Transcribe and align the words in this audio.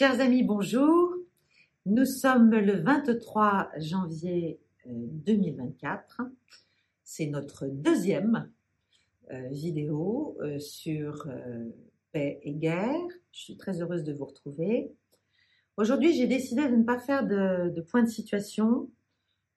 Chers 0.00 0.18
amis, 0.20 0.42
bonjour. 0.42 1.14
Nous 1.84 2.06
sommes 2.06 2.52
le 2.52 2.72
23 2.80 3.70
janvier 3.76 4.58
2024. 4.86 6.22
Euh, 6.22 6.24
C'est 7.04 7.26
notre 7.26 7.66
deuxième 7.66 8.50
euh, 9.30 9.46
vidéo 9.50 10.38
euh, 10.40 10.58
sur 10.58 11.28
paix 12.12 12.40
et 12.44 12.54
guerre. 12.54 12.96
Je 13.32 13.40
suis 13.40 13.58
très 13.58 13.82
heureuse 13.82 14.02
de 14.02 14.14
vous 14.14 14.24
retrouver. 14.24 14.90
Aujourd'hui, 15.76 16.14
j'ai 16.14 16.26
décidé 16.26 16.66
de 16.66 16.76
ne 16.76 16.84
pas 16.84 16.98
faire 16.98 17.26
de, 17.26 17.68
de 17.68 17.80
point 17.82 18.02
de 18.02 18.08
situation 18.08 18.88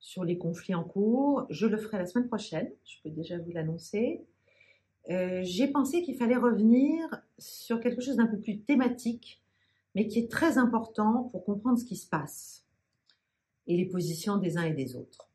sur 0.02 0.26
les 0.26 0.38
conflits 0.38 0.76
en 0.76 0.84
cours. 0.84 1.46
Je 1.52 1.68
le 1.68 1.78
ferai 1.78 2.00
la 2.00 2.06
semaine 2.06 2.28
prochaine, 2.28 2.70
je 2.84 2.98
peux 3.02 3.12
déjà 3.12 3.38
vous 3.38 3.52
l'annoncer. 3.54 4.26
j'ai 5.08 5.70
pensé 5.70 6.02
qu'il 6.02 6.18
fallait 6.18 6.36
revenir 6.36 7.08
sur 7.38 7.80
quelque 7.80 8.02
chose 8.02 8.18
d'un 8.18 8.28
peu 8.28 8.42
plus 8.42 8.60
thématique 8.60 9.40
mais 9.96 10.08
qui 10.08 10.20
est 10.20 10.32
très 10.32 10.58
important 10.58 11.30
pour 11.32 11.46
comprendre 11.46 11.78
ce 11.78 11.86
qui 11.86 11.96
se 11.96 12.08
passe 12.08 12.66
et 13.68 13.78
les 13.78 13.86
positions 13.86 14.38
des 14.38 14.58
uns 14.58 14.64
et 14.64 14.74
des 14.74 14.96
autres. 14.96 15.30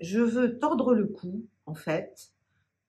Je 0.00 0.20
veux 0.20 0.58
tordre 0.58 0.94
le 0.94 1.06
cou, 1.06 1.46
en 1.66 1.74
fait, 1.74 2.32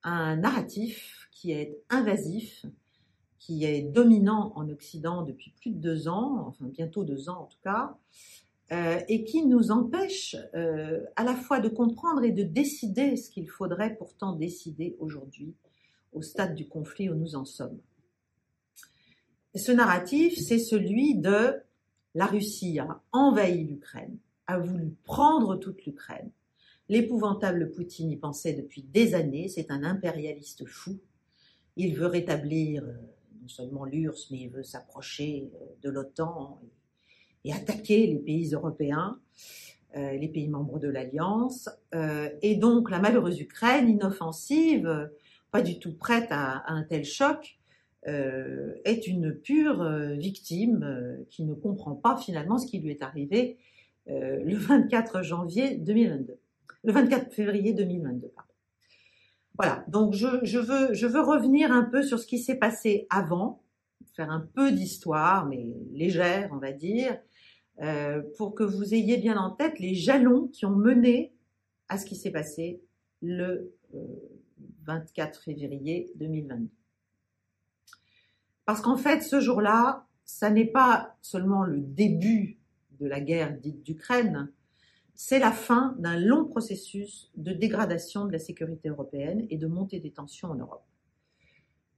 à 0.02 0.10
un 0.10 0.36
narratif 0.36 1.28
qui 1.32 1.52
est 1.52 1.78
invasif, 1.90 2.64
qui 3.38 3.64
est 3.64 3.82
dominant 3.82 4.52
en 4.56 4.68
Occident 4.68 5.22
depuis 5.22 5.52
plus 5.60 5.70
de 5.70 5.78
deux 5.78 6.08
ans, 6.08 6.46
enfin 6.46 6.66
bientôt 6.66 7.04
deux 7.04 7.28
ans 7.28 7.42
en 7.42 7.46
tout 7.46 7.58
cas, 7.62 7.96
euh, 8.72 9.00
et 9.08 9.24
qui 9.24 9.46
nous 9.46 9.70
empêche 9.70 10.34
euh, 10.54 11.04
à 11.14 11.22
la 11.22 11.34
fois 11.34 11.60
de 11.60 11.68
comprendre 11.68 12.24
et 12.24 12.32
de 12.32 12.42
décider 12.42 13.16
ce 13.16 13.30
qu'il 13.30 13.48
faudrait 13.48 13.94
pourtant 13.96 14.32
décider 14.32 14.96
aujourd'hui 14.98 15.54
au 16.12 16.22
stade 16.22 16.54
du 16.54 16.66
conflit 16.66 17.08
où 17.08 17.14
nous 17.14 17.36
en 17.36 17.44
sommes 17.44 17.78
ce 19.56 19.72
narratif, 19.72 20.38
c'est 20.38 20.58
celui 20.58 21.16
de 21.16 21.54
la 22.14 22.26
Russie 22.26 22.78
a 22.78 23.02
envahi 23.12 23.64
l'Ukraine, 23.64 24.16
a 24.46 24.58
voulu 24.58 24.94
prendre 25.04 25.56
toute 25.56 25.84
l'Ukraine. 25.84 26.30
L'épouvantable 26.88 27.70
Poutine 27.72 28.10
y 28.10 28.16
pensait 28.16 28.54
depuis 28.54 28.82
des 28.82 29.14
années, 29.14 29.48
c'est 29.48 29.70
un 29.70 29.82
impérialiste 29.82 30.66
fou. 30.66 30.98
Il 31.76 31.94
veut 31.96 32.06
rétablir 32.06 32.84
euh, 32.84 32.92
non 33.42 33.48
seulement 33.48 33.84
l'URSS, 33.84 34.30
mais 34.30 34.42
il 34.42 34.50
veut 34.50 34.62
s'approcher 34.62 35.50
euh, 35.54 35.66
de 35.82 35.90
l'OTAN 35.90 36.60
et, 37.44 37.52
attaquer 37.52 38.06
les 38.06 38.18
pays 38.18 38.54
européens, 38.54 39.20
euh, 39.96 40.12
les 40.12 40.28
pays 40.28 40.48
membres 40.48 40.78
de 40.78 40.88
l'Alliance. 40.88 41.68
et 42.42 42.56
donc 42.56 42.90
la 42.90 42.98
malheureuse 42.98 43.40
Ukraine, 43.40 43.88
inoffensive, 43.88 45.10
pas 45.50 45.62
du 45.62 45.78
tout 45.78 45.94
prête 45.94 46.28
à 46.30 46.64
un 46.66 46.82
tel 46.82 47.04
choc, 47.04 47.58
est 48.06 49.06
une 49.06 49.34
pure 49.34 49.82
euh, 49.82 50.14
victime 50.14 50.82
euh, 50.84 51.16
qui 51.28 51.44
ne 51.44 51.54
comprend 51.54 51.94
pas 51.94 52.16
finalement 52.16 52.58
ce 52.58 52.66
qui 52.66 52.78
lui 52.78 52.90
est 52.90 53.02
arrivé 53.02 53.58
le 54.08 54.54
24 54.54 55.22
janvier 55.22 55.78
2022, 55.78 56.38
le 56.84 56.92
24 56.92 57.34
février 57.34 57.72
2022. 57.72 58.30
Voilà, 59.58 59.84
donc 59.88 60.14
je, 60.14 60.58
veux, 60.58 61.20
revenir 61.20 61.72
un 61.72 61.82
peu 61.82 62.02
sur 62.02 62.20
ce 62.20 62.26
qui 62.26 62.38
s'est 62.38 62.54
passé 62.54 63.08
avant, 63.10 63.62
faire 64.14 64.30
un 64.30 64.48
peu 64.54 64.70
d'histoire, 64.70 65.46
mais 65.46 65.66
légère, 65.92 66.50
on 66.52 66.58
va 66.58 66.70
dire, 66.70 67.18
euh, 67.82 68.22
pour 68.36 68.54
que 68.54 68.62
vous 68.62 68.94
ayez 68.94 69.16
bien 69.16 69.36
en 69.36 69.50
tête 69.50 69.78
les 69.78 69.94
jalons 69.94 70.48
qui 70.48 70.66
ont 70.66 70.76
mené 70.76 71.32
à 71.88 71.98
ce 71.98 72.06
qui 72.06 72.16
s'est 72.16 72.30
passé 72.30 72.80
le 73.22 73.72
euh, 73.94 73.98
24 74.84 75.42
février 75.42 76.12
2022. 76.16 76.68
Parce 78.66 78.82
qu'en 78.82 78.96
fait, 78.96 79.22
ce 79.22 79.40
jour-là, 79.40 80.06
ça 80.24 80.50
n'est 80.50 80.66
pas 80.66 81.16
seulement 81.22 81.62
le 81.62 81.80
début 81.80 82.58
de 82.98 83.06
la 83.06 83.20
guerre 83.20 83.56
dite 83.58 83.82
d'Ukraine, 83.82 84.52
c'est 85.14 85.38
la 85.38 85.52
fin 85.52 85.94
d'un 85.98 86.18
long 86.18 86.44
processus 86.44 87.30
de 87.36 87.52
dégradation 87.52 88.26
de 88.26 88.32
la 88.32 88.38
sécurité 88.38 88.88
européenne 88.88 89.46
et 89.48 89.56
de 89.56 89.66
montée 89.66 89.98
des 89.98 90.10
tensions 90.10 90.48
en 90.48 90.56
Europe. 90.56 90.84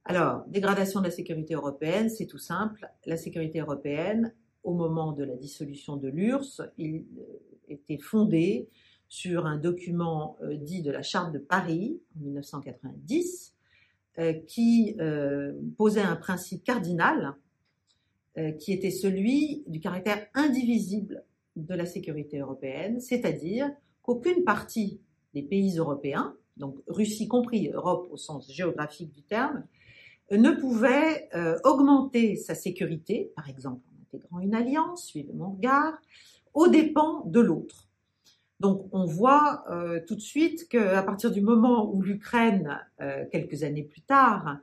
Alors, 0.05 0.45
dégradation 0.47 1.01
de 1.01 1.05
la 1.05 1.11
sécurité 1.11 1.53
européenne, 1.53 2.09
c'est 2.09 2.25
tout 2.25 2.37
simple. 2.37 2.89
La 3.05 3.17
sécurité 3.17 3.59
européenne, 3.59 4.33
au 4.63 4.73
moment 4.73 5.11
de 5.11 5.23
la 5.23 5.35
dissolution 5.35 5.97
de 5.97 6.07
l'URSS, 6.07 6.61
il 6.77 7.05
euh, 7.17 7.23
était 7.67 7.97
fondée 7.97 8.69
sur 9.07 9.45
un 9.45 9.57
document 9.57 10.37
euh, 10.41 10.55
dit 10.55 10.81
de 10.81 10.91
la 10.91 11.01
Charte 11.01 11.33
de 11.33 11.39
Paris 11.39 12.01
en 12.15 12.23
1990, 12.23 13.53
euh, 13.53 13.58
qui 14.47 14.95
euh, 14.99 15.53
posait 15.77 16.01
un 16.01 16.15
principe 16.15 16.63
cardinal 16.63 17.35
euh, 18.37 18.51
qui 18.51 18.73
était 18.73 18.91
celui 18.91 19.63
du 19.67 19.79
caractère 19.79 20.27
indivisible 20.33 21.23
de 21.55 21.73
la 21.73 21.85
sécurité 21.85 22.39
européenne, 22.39 22.99
c'est-à-dire 22.99 23.69
qu'aucune 24.01 24.43
partie 24.43 25.01
des 25.33 25.41
pays 25.41 25.77
européens, 25.77 26.35
donc 26.57 26.77
Russie 26.87 27.27
compris, 27.27 27.69
Europe 27.69 28.09
au 28.11 28.17
sens 28.17 28.51
géographique 28.51 29.13
du 29.13 29.23
terme, 29.23 29.63
ne 30.31 30.51
pouvait 30.51 31.27
augmenter 31.63 32.35
sa 32.35 32.53
sécurité, 32.53 33.31
par 33.35 33.49
exemple 33.49 33.81
en 33.89 34.03
intégrant 34.03 34.39
une 34.39 34.53
alliance, 34.53 35.05
suivez 35.05 35.33
mon 35.33 35.51
regard, 35.51 35.99
aux 36.53 36.67
dépens 36.67 37.23
de 37.25 37.39
l'autre. 37.39 37.88
Donc 38.59 38.87
on 38.91 39.05
voit 39.05 39.63
euh, 39.69 40.01
tout 40.05 40.15
de 40.15 40.21
suite 40.21 40.67
qu'à 40.67 41.01
partir 41.03 41.31
du 41.31 41.41
moment 41.41 41.89
où 41.93 42.01
l'Ukraine, 42.01 42.79
euh, 43.01 43.25
quelques 43.31 43.63
années 43.63 43.83
plus 43.83 44.01
tard, 44.01 44.57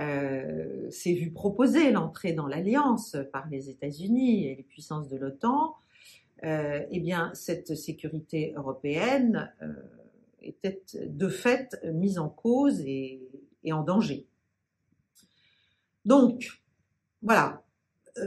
euh, 0.00 0.90
s'est 0.90 1.12
vu 1.12 1.30
proposer 1.30 1.90
l'entrée 1.90 2.32
dans 2.32 2.46
l'alliance 2.46 3.16
par 3.32 3.46
les 3.48 3.68
États-Unis 3.68 4.46
et 4.46 4.56
les 4.56 4.62
puissances 4.62 5.08
de 5.08 5.16
l'OTAN, 5.16 5.76
eh 6.42 7.00
bien 7.00 7.30
cette 7.32 7.74
sécurité 7.74 8.52
européenne 8.54 9.50
était 10.42 10.82
de 10.94 11.28
fait 11.28 11.80
mise 11.94 12.18
en 12.18 12.28
cause 12.28 12.80
et, 12.80 13.22
et 13.62 13.72
en 13.72 13.82
danger. 13.82 14.26
Donc 16.04 16.60
voilà, 17.22 17.62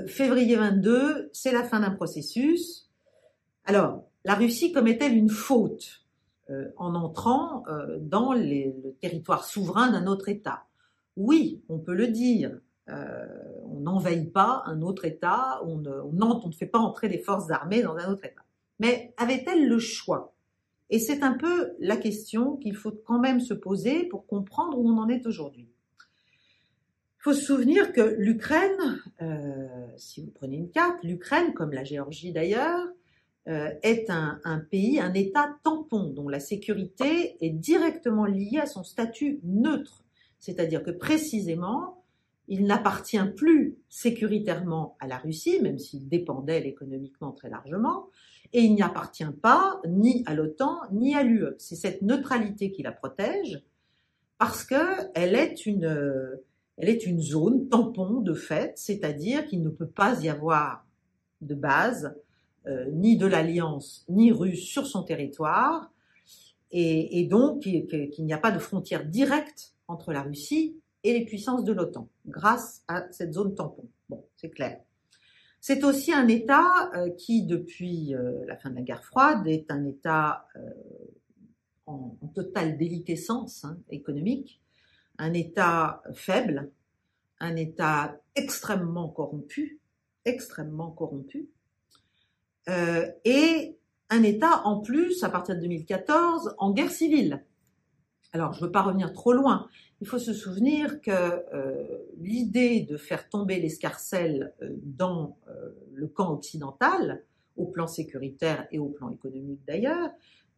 février 0.08 0.56
22, 0.56 1.30
c'est 1.32 1.52
la 1.52 1.64
fin 1.64 1.82
d'un 1.82 1.92
processus. 1.92 2.90
Alors, 3.66 4.07
la 4.28 4.36
Russie 4.36 4.74
commet-elle 4.74 5.16
une 5.16 5.30
faute 5.30 6.04
euh, 6.50 6.70
en 6.76 6.96
entrant 6.96 7.64
euh, 7.70 7.98
dans 8.02 8.34
le 8.34 8.92
territoire 9.00 9.46
souverain 9.46 9.90
d'un 9.90 10.06
autre 10.06 10.28
État 10.28 10.66
Oui, 11.16 11.64
on 11.70 11.80
peut 11.80 11.94
le 11.94 12.08
dire. 12.08 12.60
Euh, 12.90 13.26
on 13.64 13.80
n'envahit 13.80 14.34
pas 14.34 14.64
un 14.66 14.82
autre 14.82 15.06
État, 15.06 15.62
on 15.64 15.78
ne, 15.78 15.92
on, 16.02 16.48
ne 16.48 16.52
fait 16.52 16.66
pas 16.66 16.78
entrer 16.78 17.08
des 17.08 17.20
forces 17.20 17.50
armées 17.52 17.82
dans 17.82 17.96
un 17.96 18.12
autre 18.12 18.26
État. 18.26 18.42
Mais 18.80 19.14
avait-elle 19.16 19.66
le 19.66 19.80
choix? 19.80 20.34
Et 20.90 21.00
c'est 21.00 21.24
un 21.24 21.34
peu 21.34 21.72
la 21.80 21.96
question 21.96 22.58
qu'il 22.58 22.76
faut 22.76 22.92
quand 22.92 23.20
même 23.20 23.40
se 23.40 23.54
poser 23.54 24.04
pour 24.04 24.28
comprendre 24.28 24.78
où 24.78 24.90
on 24.90 24.98
en 24.98 25.08
est 25.08 25.26
aujourd'hui. 25.26 25.70
Il 27.20 27.24
faut 27.24 27.34
se 27.34 27.46
souvenir 27.46 27.94
que 27.94 28.16
l'Ukraine, 28.18 29.02
si 29.96 30.22
vous 30.22 30.32
prenez 30.32 30.58
une 30.58 30.70
carte, 30.70 31.02
l'Ukraine, 31.04 31.54
comme 31.54 31.72
la 31.72 31.86
Géorgie 31.86 32.34
d'ailleurs, 32.34 32.88
euh, 32.88 32.97
est 33.48 34.10
un, 34.10 34.60
pays, 34.70 35.00
un 35.00 35.14
État 35.14 35.56
tampon 35.64 36.10
dont 36.10 36.28
la 36.28 36.40
sécurité 36.40 37.38
est 37.40 37.50
directement 37.50 38.26
liée 38.26 38.60
à 38.62 38.66
son 38.66 38.84
statut 38.84 39.40
neutre. 39.44 40.04
C'est-à-dire 40.40 40.84
que 40.84 40.92
précisément, 40.92 42.04
il 42.48 42.66
n'appartient 42.66 43.24
plus 43.36 43.78
sécuritairement 43.90 44.98
à 45.00 45.08
la 45.08 45.18
Russie, 45.18 45.62
même 45.62 45.80
s'il 45.80 46.08
dépend 46.08 46.42
d'elle 46.42 46.66
économiquement 46.66 47.32
très 47.32 47.50
largement, 47.50 48.08
et 48.54 48.62
il 48.62 48.74
n'y 48.74 48.82
appartient 48.82 49.26
pas 49.42 49.82
ni 49.88 50.24
à 50.26 50.34
l'OTAN 50.34 50.80
ni 50.92 51.16
à 51.16 51.24
l'UE. 51.24 51.56
C'est 51.58 51.76
cette 51.76 52.02
neutralité 52.02 52.72
qui 52.72 52.84
la 52.84 52.92
protège 52.92 53.62
parce 54.38 54.64
qu'elle 54.64 55.36
est 55.36 55.66
une, 55.66 56.40
elle 56.78 56.90
est 56.90 57.06
une 57.06 57.20
zone 57.20 57.70
tampon 57.70 58.22
de 58.22 58.34
fait, 58.34 58.78
c'est-à-dire 58.78 59.46
qu'il 59.48 59.64
ne 59.64 59.70
peut 59.70 59.88
pas 59.88 60.22
y 60.22 60.30
avoir 60.30 60.86
de 61.42 61.56
base 61.56 62.06
euh, 62.06 62.27
ni 62.92 63.18
de 63.18 63.26
l'alliance 63.26 64.06
ni 64.10 64.32
russe 64.32 64.64
sur 64.64 64.88
son 64.88 65.04
territoire, 65.04 65.92
et, 66.72 67.26
donc 67.30 67.62
qu'il 67.62 68.26
n'y 68.26 68.34
a 68.34 68.38
pas 68.38 68.52
de 68.52 68.60
frontière 68.60 69.06
directe 69.06 69.74
entre 69.88 70.12
la 70.12 70.22
Russie 70.22 70.76
et 71.04 71.14
les 71.14 71.24
puissances 71.26 71.64
de 71.64 71.72
l'OTAN, 71.72 72.10
grâce 72.26 72.84
à 72.88 73.06
cette 73.12 73.34
zone 73.34 73.56
tampon. 73.56 73.88
Bon, 74.10 74.26
c'est 74.36 74.50
clair. 74.50 74.82
C'est 75.62 75.84
aussi 75.84 76.14
un 76.14 76.28
État 76.28 76.92
euh, 76.96 77.10
qui, 77.12 77.44
depuis 77.44 78.14
euh, 78.16 78.46
la 78.48 78.58
fin 78.58 78.70
de 78.70 78.76
la 78.76 78.82
guerre 78.82 79.04
froide, 79.04 79.48
est 79.48 79.72
un 79.72 79.86
État 79.86 80.46
en, 81.88 82.16
totale 82.36 82.78
déliquescence 82.78 83.66
hein, 83.66 83.80
économique, 83.90 84.62
un 85.18 85.34
État 85.34 86.04
faible, 86.14 86.70
un 87.40 87.56
État 87.56 88.20
extrêmement 88.36 89.10
corrompu, 89.10 89.80
extrêmement 90.26 90.92
corrompu, 90.92 91.50
euh, 92.70 93.08
et 93.26 93.78
un 94.10 94.24
État 94.24 94.62
en 94.66 94.80
plus, 94.80 95.24
à 95.24 95.30
partir 95.30 95.56
de 95.56 95.62
2014, 95.62 96.56
en 96.58 96.72
guerre 96.72 96.92
civile. 96.92 97.44
Alors, 98.34 98.54
je 98.54 98.62
ne 98.62 98.66
veux 98.66 98.72
pas 98.72 98.82
revenir 98.82 99.14
trop 99.14 99.34
loin. 99.34 99.68
Il 100.02 100.08
faut 100.08 100.20
se 100.20 100.34
souvenir 100.34 101.02
que 101.02 101.12
euh, 101.12 101.88
l'idée 102.18 102.82
de 102.82 102.98
faire 102.98 103.30
tomber 103.30 103.60
l'escarcelle 103.60 104.54
euh, 104.62 104.70
dans 104.84 105.38
le 105.94 106.08
camp 106.08 106.32
occidental, 106.34 107.24
au 107.56 107.66
plan 107.66 107.88
sécuritaire 107.88 108.68
et 108.72 108.80
au 108.80 108.90
plan 108.90 109.10
économique 109.10 109.62
d'ailleurs, 109.68 110.10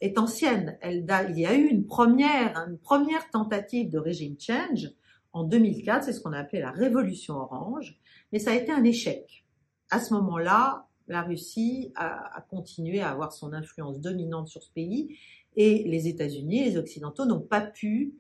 est 0.01 0.17
ancienne. 0.17 0.77
Il 0.83 1.39
y 1.39 1.45
a 1.45 1.55
eu 1.55 1.67
une 1.67 1.85
première, 1.85 2.57
une 2.67 2.77
première 2.77 3.29
tentative 3.29 3.89
de 3.89 3.97
régime 3.97 4.35
change 4.39 4.89
en 5.33 5.44
2004, 5.44 6.05
c'est 6.05 6.13
ce 6.13 6.21
qu'on 6.21 6.33
a 6.33 6.39
appelé 6.39 6.62
la 6.62 6.71
révolution 6.71 7.35
orange, 7.35 8.00
mais 8.31 8.39
ça 8.39 8.51
a 8.51 8.55
été 8.55 8.71
un 8.71 8.83
échec. 8.83 9.45
À 9.91 10.00
ce 10.00 10.13
moment-là, 10.15 10.88
la 11.09 11.23
Russie 11.23 11.91
a, 11.95 12.45
continué 12.50 13.01
à 13.01 13.09
avoir 13.09 13.33
son 13.33 13.51
influence 13.51 14.00
dominante 14.00 14.47
sur 14.47 14.63
ce 14.63 14.71
pays 14.71 15.17
et 15.56 15.83
les 15.83 16.07
États-Unis, 16.07 16.63
les 16.65 16.77
Occidentaux 16.77 17.25
n'ont 17.25 17.41
pas 17.41 17.61
pu 17.61 18.13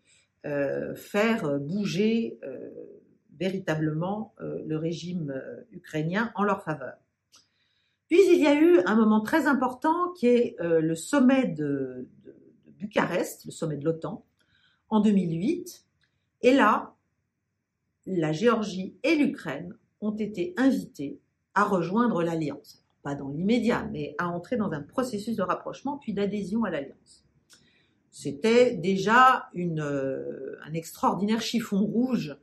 euh, 0.45 0.95
faire 0.95 1.59
bouger 1.59 2.39
euh, 2.43 2.69
véritablement 3.37 4.33
euh, 4.41 4.61
le 4.65 4.77
régime 4.77 5.39
ukrainien 5.71 6.31
en 6.35 6.43
leur 6.43 6.63
faveur. 6.63 6.95
Puis 8.07 8.19
il 8.33 8.39
y 8.39 8.47
a 8.47 8.59
eu 8.59 8.79
un 8.85 8.95
moment 8.95 9.21
très 9.21 9.45
important 9.45 10.11
qui 10.13 10.25
est 10.25 10.55
le 10.59 10.95
sommet 10.95 11.45
de, 11.45 12.07
Bucarest, 12.79 13.45
le 13.45 13.51
sommet 13.51 13.77
de 13.77 13.85
l'OTAN, 13.85 14.25
en 14.89 14.99
2008. 14.99 15.85
Et 16.41 16.53
là, 16.55 16.95
la 18.07 18.31
Géorgie 18.31 18.97
et 19.03 19.15
l'Ukraine 19.15 19.75
ont 20.01 20.15
été 20.15 20.55
invités 20.57 21.19
à 21.55 21.63
rejoindre 21.63 22.23
l'Alliance. 22.23 22.83
Pas 23.03 23.15
dans 23.15 23.29
l'immédiat, 23.29 23.87
mais 23.91 24.15
à 24.17 24.29
entrer 24.29 24.57
dans 24.57 24.71
un 24.71 24.81
processus 24.81 25.35
de 25.35 25.43
rapprochement 25.43 25.97
puis 25.97 26.13
d'adhésion 26.13 26.63
à 26.65 26.69
l'Alliance. 26.69 27.25
C'était 28.11 28.75
déjà 28.75 29.49
une, 29.53 29.81
euh, 29.81 30.57
un 30.65 30.73
extraordinaire 30.73 31.41
chiffon 31.41 31.85
rouge 31.85 32.35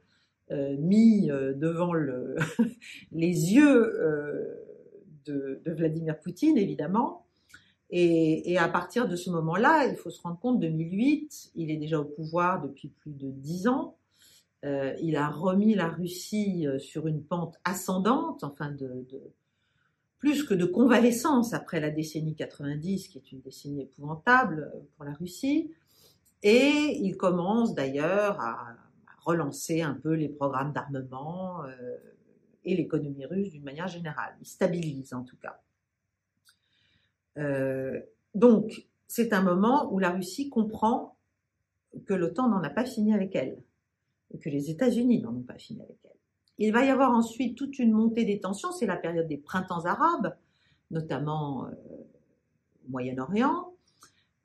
euh, 0.51 0.77
mis 0.79 1.31
euh, 1.31 1.53
devant 1.55 1.93
le, 1.93 2.37
les 3.13 3.53
yeux 3.53 3.93
de, 5.25 5.61
Vladimir 5.67 6.19
Poutine, 6.21 6.57
évidemment. 6.57 7.27
Et, 7.91 8.57
à 8.59 8.69
partir 8.69 9.09
de 9.09 9.17
ce 9.17 9.31
moment-là, 9.31 9.87
il 9.87 9.97
faut 9.97 10.11
se 10.11 10.21
rendre 10.23 10.39
compte, 10.39 10.61
2008, 10.61 11.51
il 11.55 11.71
est 11.71 11.77
déjà 11.77 12.01
au 12.01 12.05
pouvoir 12.05 12.63
depuis 12.63 12.89
plus 12.89 13.13
de 13.13 13.31
dix 13.31 13.69
ans. 13.69 13.97
Euh, 14.67 14.95
il 15.01 15.17
a 15.17 15.29
remis 15.29 15.75
la 15.75 15.89
Russie 15.89 16.67
euh, 16.67 16.79
sur 16.81 17.07
une 17.07 17.23
pente 17.23 17.57
ascendante, 17.65 18.43
enfin 18.43 18.73
de, 18.73 19.07
plus 20.19 20.43
que 20.43 20.55
de 20.55 20.65
convalescence 20.65 21.55
après 21.55 21.79
la 21.79 21.91
décennie 21.91 22.35
90, 22.35 23.09
qui 23.09 23.19
est 23.19 23.33
une 23.33 23.41
décennie 23.41 23.83
épouvantable 23.83 24.73
euh, 24.75 24.81
pour 24.97 25.05
la 25.05 25.13
Russie. 25.13 25.73
Et 26.43 26.99
il 27.01 27.17
commence 27.17 27.75
d'ailleurs 27.75 28.41
à, 28.41 28.77
relancer 29.25 29.83
un 29.83 29.95
peu 29.95 30.13
les 30.13 30.29
programmes 30.29 30.73
d'armement 30.73 31.65
et 32.65 32.77
l'économie 32.77 33.27
russe 33.27 33.51
d'une 33.51 33.65
manière 33.65 33.89
générale. 33.89 34.37
Il 34.41 34.47
stabilise 34.47 35.13
en 35.13 35.25
tout 35.25 35.37
cas. 35.37 35.61
Donc, 38.37 38.87
c'est 39.09 39.33
un 39.33 39.43
moment 39.43 39.93
où 39.93 39.99
la 39.99 40.11
Russie 40.11 40.49
comprend 40.49 41.17
que 42.05 42.15
l'OTAN 42.15 42.49
n'en 42.51 42.63
a 42.63 42.71
pas 42.71 42.85
fini 42.85 43.13
avec 43.13 43.35
elle 43.35 43.59
que 44.41 44.49
les 44.49 44.71
États-Unis 44.71 45.21
n'en 45.21 45.35
ont 45.35 45.43
pas 45.43 45.59
fini 45.59 45.83
avec 45.83 45.99
elle. 46.05 46.11
Il 46.59 46.73
va 46.73 46.85
y 46.85 46.89
avoir 46.89 47.11
ensuite 47.11 47.57
toute 47.57 47.79
une 47.79 47.93
montée 47.93 48.25
des 48.25 48.41
tensions, 48.41 48.73
c'est 48.73 48.87
la 48.87 48.97
période 48.97 49.29
des 49.29 49.37
printemps 49.37 49.85
arabes, 49.85 50.37
notamment 50.91 51.67
euh, 51.67 51.71
au 51.71 52.91
Moyen-Orient. 52.91 53.73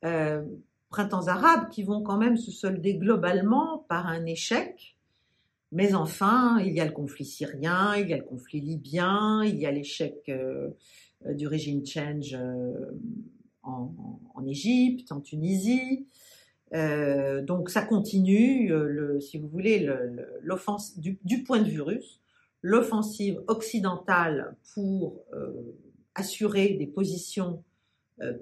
Euh, 0.03 0.43
printemps 0.89 1.27
arabes 1.27 1.69
qui 1.69 1.83
vont 1.83 2.01
quand 2.01 2.17
même 2.17 2.35
se 2.35 2.51
solder 2.51 2.95
globalement 2.95 3.85
par 3.87 4.07
un 4.07 4.25
échec. 4.25 4.97
Mais 5.71 5.93
enfin, 5.93 6.59
il 6.59 6.73
y 6.73 6.81
a 6.81 6.85
le 6.85 6.91
conflit 6.91 7.23
syrien, 7.23 7.95
il 7.95 8.09
y 8.09 8.13
a 8.13 8.17
le 8.17 8.23
conflit 8.23 8.59
libyen, 8.59 9.43
il 9.45 9.57
y 9.57 9.65
a 9.65 9.71
l'échec 9.71 10.17
euh, 10.27 10.71
du 11.29 11.47
régime 11.47 11.85
change 11.85 12.37
en, 13.63 14.45
Égypte, 14.45 15.11
en 15.11 15.21
Tunisie. 15.21 16.07
Euh, 16.73 17.41
donc 17.41 17.69
ça 17.69 17.81
continue, 17.81 18.71
euh, 18.71 19.19
si 19.19 19.37
vous 19.37 19.47
voulez, 19.47 19.89
l'offense 20.41 20.97
du, 20.97 21.43
point 21.43 21.59
de 21.59 21.69
vue 21.69 21.81
russe, 21.81 22.21
l'offensive 22.61 23.41
occidentale 23.47 24.55
pour 24.73 25.23
euh, 25.33 25.75
assurer 26.15 26.73
des 26.73 26.87
positions 26.87 27.63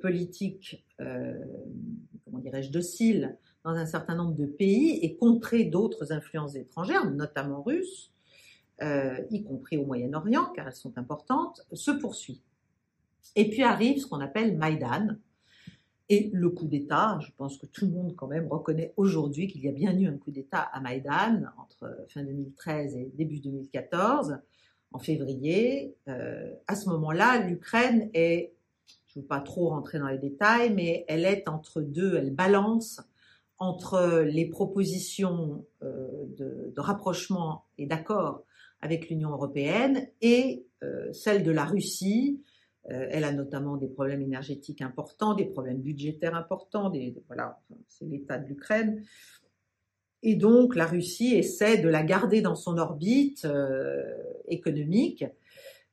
politiques, 0.01 0.85
comment 0.97 2.39
dirais-je, 2.39 2.69
dociles 2.69 3.37
dans 3.63 3.69
un 3.69 3.85
certain 3.85 4.13
nombre 4.13 4.35
de 4.35 4.45
pays 4.45 4.99
et 5.01 5.15
contrer 5.15 5.63
d'autres 5.63 6.11
influences 6.11 6.55
étrangères, 6.55 7.09
notamment 7.09 7.61
russes, 7.61 8.11
y 8.81 9.43
compris 9.45 9.77
au 9.77 9.85
Moyen-Orient, 9.85 10.51
car 10.53 10.67
elles 10.67 10.75
sont 10.75 10.97
importantes, 10.97 11.65
se 11.71 11.91
poursuit. 11.91 12.41
Et 13.37 13.49
puis 13.49 13.63
arrive 13.63 13.99
ce 13.99 14.07
qu'on 14.07 14.19
appelle 14.19 14.57
Maïdan, 14.57 15.15
et 16.09 16.29
le 16.33 16.49
coup 16.49 16.67
d'État. 16.67 17.19
Je 17.21 17.31
pense 17.37 17.57
que 17.57 17.65
tout 17.65 17.85
le 17.85 17.91
monde 17.91 18.15
quand 18.15 18.27
même 18.27 18.47
reconnaît 18.47 18.93
aujourd'hui 18.97 19.47
qu'il 19.47 19.63
y 19.63 19.69
a 19.69 19.71
bien 19.71 19.97
eu 19.97 20.07
un 20.07 20.17
coup 20.17 20.31
d'État 20.31 20.61
à 20.61 20.79
Maïdan 20.81 21.43
entre 21.57 22.05
fin 22.09 22.23
2013 22.23 22.95
et 22.95 23.11
début 23.13 23.39
2014, 23.39 24.37
en 24.91 24.99
février. 24.99 25.95
Euh, 26.07 26.51
à 26.67 26.75
ce 26.75 26.89
moment-là, 26.89 27.45
l'Ukraine 27.45 28.09
est, 28.13 28.53
je 29.07 29.19
ne 29.19 29.21
veux 29.21 29.27
pas 29.27 29.39
trop 29.39 29.69
rentrer 29.69 29.99
dans 29.99 30.07
les 30.07 30.17
détails, 30.17 30.73
mais 30.73 31.05
elle 31.07 31.25
est 31.25 31.47
entre 31.47 31.81
deux, 31.81 32.15
elle 32.15 32.33
balance 32.33 33.01
entre 33.59 34.23
les 34.25 34.45
propositions 34.45 35.65
euh, 35.83 36.25
de, 36.37 36.73
rapprochement 36.77 37.65
et 37.77 37.85
d'accord 37.85 38.43
avec 38.81 39.09
l'Union 39.09 39.31
européenne 39.31 40.07
et 40.21 40.65
euh, 40.81 41.11
celle 41.11 41.43
de 41.43 41.51
la 41.51 41.65
Russie, 41.65 42.41
euh, 42.41 42.48
elle 42.89 43.23
a 43.23 43.31
notamment 43.31 43.77
des 43.77 43.87
problèmes 43.87 44.21
énergétiques 44.21 44.81
importants, 44.81 45.33
des 45.33 45.45
problèmes 45.45 45.81
budgétaires 45.81 46.35
importants, 46.35 46.91
voilà, 47.27 47.61
c'est 47.87 48.05
l'état 48.05 48.37
de 48.37 48.47
l'Ukraine. 48.47 49.03
Et 50.21 50.35
donc 50.35 50.75
la 50.75 50.85
Russie 50.85 51.35
essaie 51.35 51.77
de 51.77 51.87
la 51.87 52.03
garder 52.03 52.41
dans 52.41 52.55
son 52.55 52.77
orbite 52.77 53.45
euh, 53.45 54.03
économique, 54.47 55.23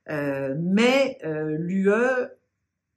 euh, 0.09 0.55
mais 0.59 1.17
euh, 1.23 1.55
l'UE, 1.57 2.27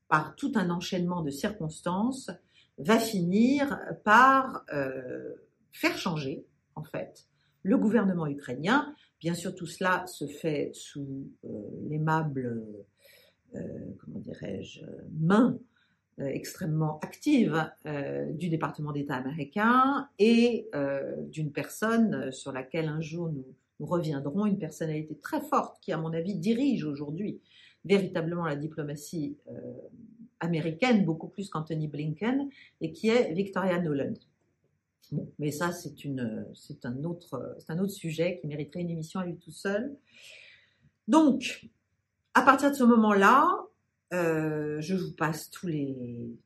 par 0.09 0.35
tout 0.35 0.53
un 0.57 0.71
enchaînement 0.71 1.23
de 1.23 1.31
circonstances, 1.31 2.31
va 2.79 2.99
finir 2.99 3.79
par 4.05 4.65
euh, 4.73 5.35
faire 5.71 5.97
changer, 5.99 6.47
en 6.75 6.83
fait, 6.83 7.27
le 7.63 7.77
gouvernement 7.77 8.27
ukrainien. 8.27 8.95
Bien 9.21 9.35
sûr, 9.35 9.55
tout 9.55 9.67
cela 9.67 10.07
se 10.07 10.27
fait 10.27 10.71
sous 10.73 11.31
euh, 11.45 11.49
l'aimable 11.89 12.47
euh, 12.47 12.80
comment 13.53 14.19
dirais-je, 14.19 14.83
main 15.19 15.59
euh, 16.21 16.27
extrêmement 16.27 16.99
active 17.01 17.71
euh, 17.87 18.31
du 18.33 18.49
département 18.49 18.93
d'État 18.93 19.15
américain 19.15 20.09
et 20.19 20.69
d'une 21.29 21.53
personne 21.53 22.31
sur 22.33 22.53
laquelle 22.53 22.89
un 22.89 23.01
jour 23.01 23.31
nous, 23.31 23.45
reviendrons, 23.81 24.47
une 24.47 24.59
personnalité 24.59 25.17
très 25.17 25.41
forte 25.41 25.79
qui, 25.81 25.93
à 25.93 25.99
mon 25.99 26.13
avis, 26.13 26.35
dirige 26.35 26.85
aujourd'hui 26.85 27.41
véritablement 27.85 28.45
la 28.45 28.57
diplomatie 28.57 29.39
américaine, 30.41 31.05
beaucoup 31.05 31.29
plus 31.29 31.49
qu'Anthony 31.49 31.89
Blinken, 31.89 32.51
et 32.83 32.93
qui 32.93 33.09
est 33.09 33.33
Victoria 33.33 33.81
Noland. 33.81 34.15
Mais 35.39 35.51
ça, 35.51 35.73
c'est 35.73 36.85
un 36.85 37.05
autre, 37.05 37.57
c'est 37.59 37.73
un 37.73 37.79
autre 37.79 37.93
sujet 37.93 38.39
qui 38.39 38.47
mériterait 38.47 38.83
une 38.83 38.91
émission 38.91 39.21
à 39.21 39.27
lui 39.27 39.37
tout 39.37 39.51
seul. 39.51 39.97
Donc, 41.09 41.67
à 42.35 42.43
partir 42.43 42.71
de 42.71 42.77
ce 42.77 42.85
moment-là, 42.85 43.49
euh, 44.13 44.81
je 44.81 44.95
vous 44.95 45.13
passe 45.13 45.51
tous 45.51 45.67
les, 45.67 46.39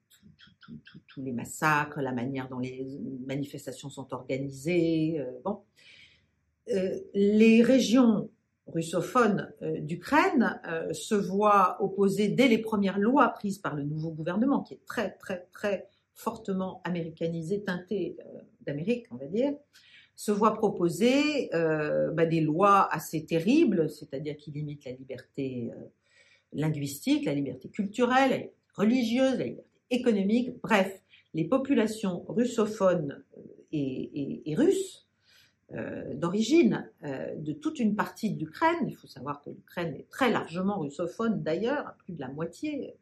massacres, 1.32 2.00
la 2.00 2.12
manière 2.12 2.48
dont 2.48 2.58
les 2.58 2.86
manifestations 3.26 3.90
sont 3.90 4.12
organisées. 4.12 5.20
Euh. 5.20 5.52
Euh, 6.70 6.98
les 7.14 7.62
régions 7.62 8.30
russophones 8.66 9.52
d'Ukraine 9.60 10.58
se 10.92 11.14
voient 11.14 11.76
opposer 11.82 12.28
dès 12.28 12.48
les 12.48 12.56
premières 12.56 12.98
lois 12.98 13.28
prises 13.28 13.58
par 13.58 13.74
le 13.74 13.82
nouveau 13.82 14.10
gouvernement, 14.10 14.62
qui 14.62 14.72
est 14.74 14.84
très, 14.86 15.10
très, 15.16 15.46
très 15.52 15.86
fortement 16.14 16.80
américanisé, 16.84 17.62
teinté 17.62 18.16
d'Amérique, 18.62 19.04
on 19.10 19.16
va 19.16 19.26
dire, 19.26 19.52
se 20.16 20.30
voit 20.32 20.54
proposer 20.54 21.54
euh, 21.54 22.10
bah, 22.12 22.26
des 22.26 22.40
lois 22.40 22.88
assez 22.92 23.24
terribles, 23.24 23.90
c'est-à-dire 23.90 24.36
qui 24.36 24.50
limitent 24.50 24.84
la 24.84 24.92
liberté 24.92 25.70
euh, 25.72 25.80
linguistique, 26.52 27.24
la 27.24 27.34
liberté 27.34 27.68
culturelle, 27.68 28.50
religieuse, 28.74 29.38
la 29.38 29.44
liberté 29.44 29.68
économique, 29.90 30.50
bref, 30.62 31.02
les 31.34 31.44
populations 31.44 32.24
russophones 32.28 33.22
euh, 33.38 33.40
et, 33.72 34.54
russes 34.56 35.00
d'origine 36.12 36.88
de 37.02 37.52
toute 37.52 37.80
une 37.80 37.96
partie 37.96 38.30
de 38.30 38.38
l'Ukraine, 38.38 38.86
il 38.86 38.94
faut 38.94 39.08
savoir 39.08 39.42
que 39.42 39.50
l'Ukraine 39.50 39.96
est 39.96 40.08
très 40.08 40.30
largement 40.30 40.78
russophone 40.78 41.42
d'ailleurs, 41.42 41.96
plus 42.04 42.12
de 42.12 42.20
la 42.20 42.28
moitié 42.28 42.94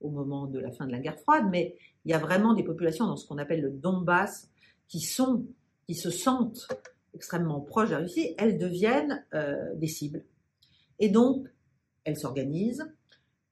au 0.00 0.10
moment 0.10 0.46
de 0.46 0.60
la 0.60 0.70
fin 0.70 0.86
de 0.86 0.92
la 0.92 1.00
guerre 1.00 1.18
froide, 1.18 1.46
mais 1.50 1.74
il 2.04 2.10
y 2.10 2.14
a 2.14 2.18
vraiment 2.18 2.54
des 2.54 2.62
populations 2.62 3.06
dans 3.06 3.16
ce 3.16 3.26
qu'on 3.26 3.38
appelle 3.38 3.60
le 3.60 3.70
Donbass 3.70 4.50
qui 4.88 5.00
sont, 5.00 5.46
qui 5.92 5.98
se 5.98 6.10
sentent 6.10 6.68
extrêmement 7.12 7.60
proches 7.60 7.90
de 7.90 7.94
la 7.96 8.00
Russie, 8.00 8.34
elles 8.38 8.56
deviennent 8.56 9.26
euh, 9.34 9.74
des 9.74 9.88
cibles. 9.88 10.24
Et 10.98 11.10
donc, 11.10 11.46
elles 12.04 12.16
s'organisent. 12.16 12.90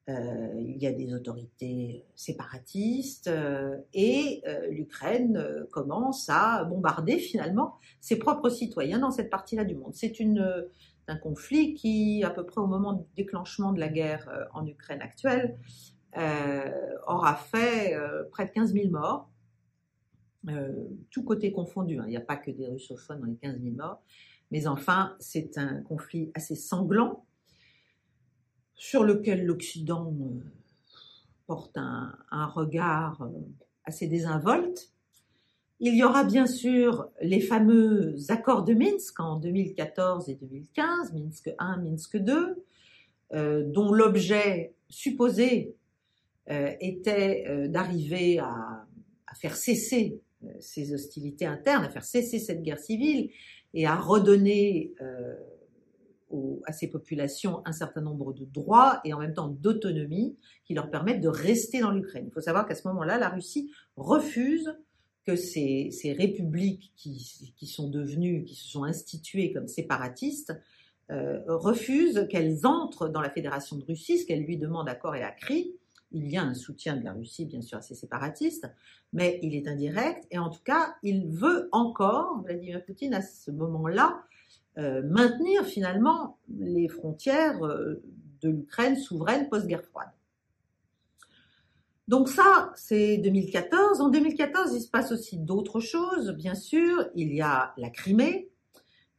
Euh, 0.09 0.49
il 0.57 0.81
y 0.81 0.87
a 0.87 0.91
des 0.91 1.13
autorités 1.13 2.03
séparatistes 2.15 3.27
euh, 3.27 3.77
et 3.93 4.41
l'Ukraine 4.71 5.67
commence 5.71 6.29
à 6.29 6.63
bombarder 6.63 7.19
finalement 7.19 7.75
ses 7.99 8.17
propres 8.17 8.49
citoyens 8.49 8.97
dans 8.97 9.11
cette 9.11 9.29
partie-là 9.29 9.63
du 9.63 9.75
monde. 9.75 9.93
C'est 9.93 10.11
un 11.07 11.17
conflit 11.17 11.75
qui, 11.75 12.23
à 12.23 12.31
peu 12.31 12.43
près 12.43 12.59
au 12.59 12.67
moment 12.67 12.93
du 12.93 13.05
déclenchement 13.15 13.71
de 13.71 13.79
la 13.79 13.89
guerre 13.89 14.27
en 14.55 14.65
Ukraine 14.65 15.03
actuelle, 15.03 15.59
aura 16.15 17.35
fait 17.35 17.95
près 18.31 18.45
de 18.45 18.51
15 18.51 18.73
000 18.73 18.89
morts 18.89 19.30
tout 21.09 21.23
côté 21.23 21.51
confondu. 21.51 21.99
Hein. 21.99 22.03
Il 22.07 22.11
n'y 22.11 22.17
a 22.17 22.21
pas 22.21 22.37
que 22.37 22.51
des 22.51 22.67
russophones 22.67 23.19
dans 23.19 23.27
les 23.27 23.35
15 23.35 23.61
000 23.61 23.75
morts. 23.75 24.01
Mais 24.51 24.67
enfin, 24.67 25.15
c'est 25.19 25.57
un 25.57 25.81
conflit 25.81 26.31
assez 26.33 26.55
sanglant 26.55 27.25
sur 28.75 29.03
lequel 29.03 29.45
l'Occident 29.45 30.13
euh, 30.19 30.43
porte 31.45 31.77
un, 31.77 32.45
regard 32.47 33.21
euh, 33.21 33.29
assez 33.85 34.07
désinvolte. 34.07 34.91
Il 35.79 35.95
y 35.95 36.03
aura 36.03 36.23
bien 36.23 36.45
sûr 36.45 37.09
les 37.21 37.39
fameux 37.39 38.15
accords 38.29 38.63
de 38.63 38.73
Minsk 38.73 39.19
en 39.19 39.37
2014 39.37 40.29
et 40.29 40.35
2015, 40.35 41.13
Minsk 41.13 41.53
1, 41.57 41.77
Minsk 41.77 42.17
2, 42.17 42.63
dont 43.63 43.91
l'objet 43.91 44.75
supposé 44.89 45.75
était 46.47 47.67
d'arriver 47.67 48.37
à, 48.37 48.85
faire 49.33 49.55
cesser 49.55 50.21
ces 50.59 50.93
hostilités 50.93 51.45
internes, 51.45 51.83
à 51.83 51.89
faire 51.89 52.03
cesser 52.03 52.39
cette 52.39 52.63
guerre 52.63 52.79
civile 52.79 53.29
et 53.73 53.85
à 53.85 53.95
redonner 53.95 54.93
euh, 55.01 55.35
à 56.65 56.73
ces 56.73 56.87
populations 56.87 57.61
un 57.65 57.71
certain 57.71 58.01
nombre 58.01 58.33
de 58.33 58.45
droits 58.45 59.01
et 59.03 59.13
en 59.13 59.19
même 59.19 59.33
temps 59.33 59.49
d'autonomie 59.49 60.37
qui 60.65 60.73
leur 60.73 60.89
permettent 60.89 61.21
de 61.21 61.27
rester 61.27 61.81
dans 61.81 61.91
l'Ukraine. 61.91 62.25
Il 62.27 62.31
faut 62.31 62.41
savoir 62.41 62.65
qu'à 62.65 62.75
ce 62.75 62.87
moment-là, 62.87 63.17
la 63.17 63.29
Russie 63.29 63.71
refuse 63.95 64.73
que 65.25 65.35
ces, 65.35 65.91
républiques 66.17 66.93
qui, 66.95 67.53
qui, 67.55 67.67
sont 67.67 67.89
devenues, 67.89 68.43
qui 68.43 68.55
se 68.55 68.67
sont 68.67 68.83
instituées 68.83 69.51
comme 69.51 69.67
séparatistes, 69.67 70.53
euh, 71.11 71.41
refusent 71.47 72.27
qu'elles 72.29 72.65
entrent 72.65 73.09
dans 73.09 73.21
la 73.21 73.29
Fédération 73.29 73.75
de 73.75 73.83
Russie, 73.83 74.19
ce 74.19 74.25
qu'elle 74.25 74.43
lui 74.43 74.57
demande 74.57 74.87
à 74.87 74.95
corps 74.95 75.15
et 75.15 75.23
à 75.23 75.31
cri, 75.31 75.75
il 76.11 76.29
y 76.29 76.37
a 76.37 76.43
un 76.43 76.53
soutien 76.53 76.97
de 76.97 77.03
la 77.03 77.13
Russie, 77.13 77.45
bien 77.45 77.61
sûr, 77.61 77.77
à 77.77 77.81
ces 77.81 77.95
séparatistes, 77.95 78.69
mais 79.13 79.39
il 79.41 79.55
est 79.55 79.67
indirect. 79.67 80.25
Et 80.31 80.37
en 80.37 80.49
tout 80.49 80.63
cas, 80.63 80.95
il 81.03 81.27
veut 81.27 81.69
encore, 81.71 82.41
Vladimir 82.43 82.83
Poutine, 82.85 83.13
à 83.13 83.21
ce 83.21 83.51
moment-là, 83.51 84.23
euh, 84.77 85.01
maintenir 85.03 85.65
finalement 85.65 86.37
les 86.57 86.87
frontières 86.87 87.65
euh, 87.65 88.01
de 88.41 88.49
l'Ukraine 88.49 88.95
souveraine 88.95 89.49
post-guerre 89.49 89.83
froide. 89.83 90.09
Donc 92.07 92.29
ça, 92.29 92.71
c'est 92.75 93.17
2014. 93.17 94.01
En 94.01 94.09
2014, 94.09 94.73
il 94.73 94.81
se 94.81 94.89
passe 94.89 95.11
aussi 95.11 95.37
d'autres 95.37 95.79
choses, 95.79 96.31
bien 96.31 96.55
sûr. 96.55 97.09
Il 97.15 97.33
y 97.33 97.41
a 97.41 97.73
la 97.77 97.89
Crimée, 97.89 98.49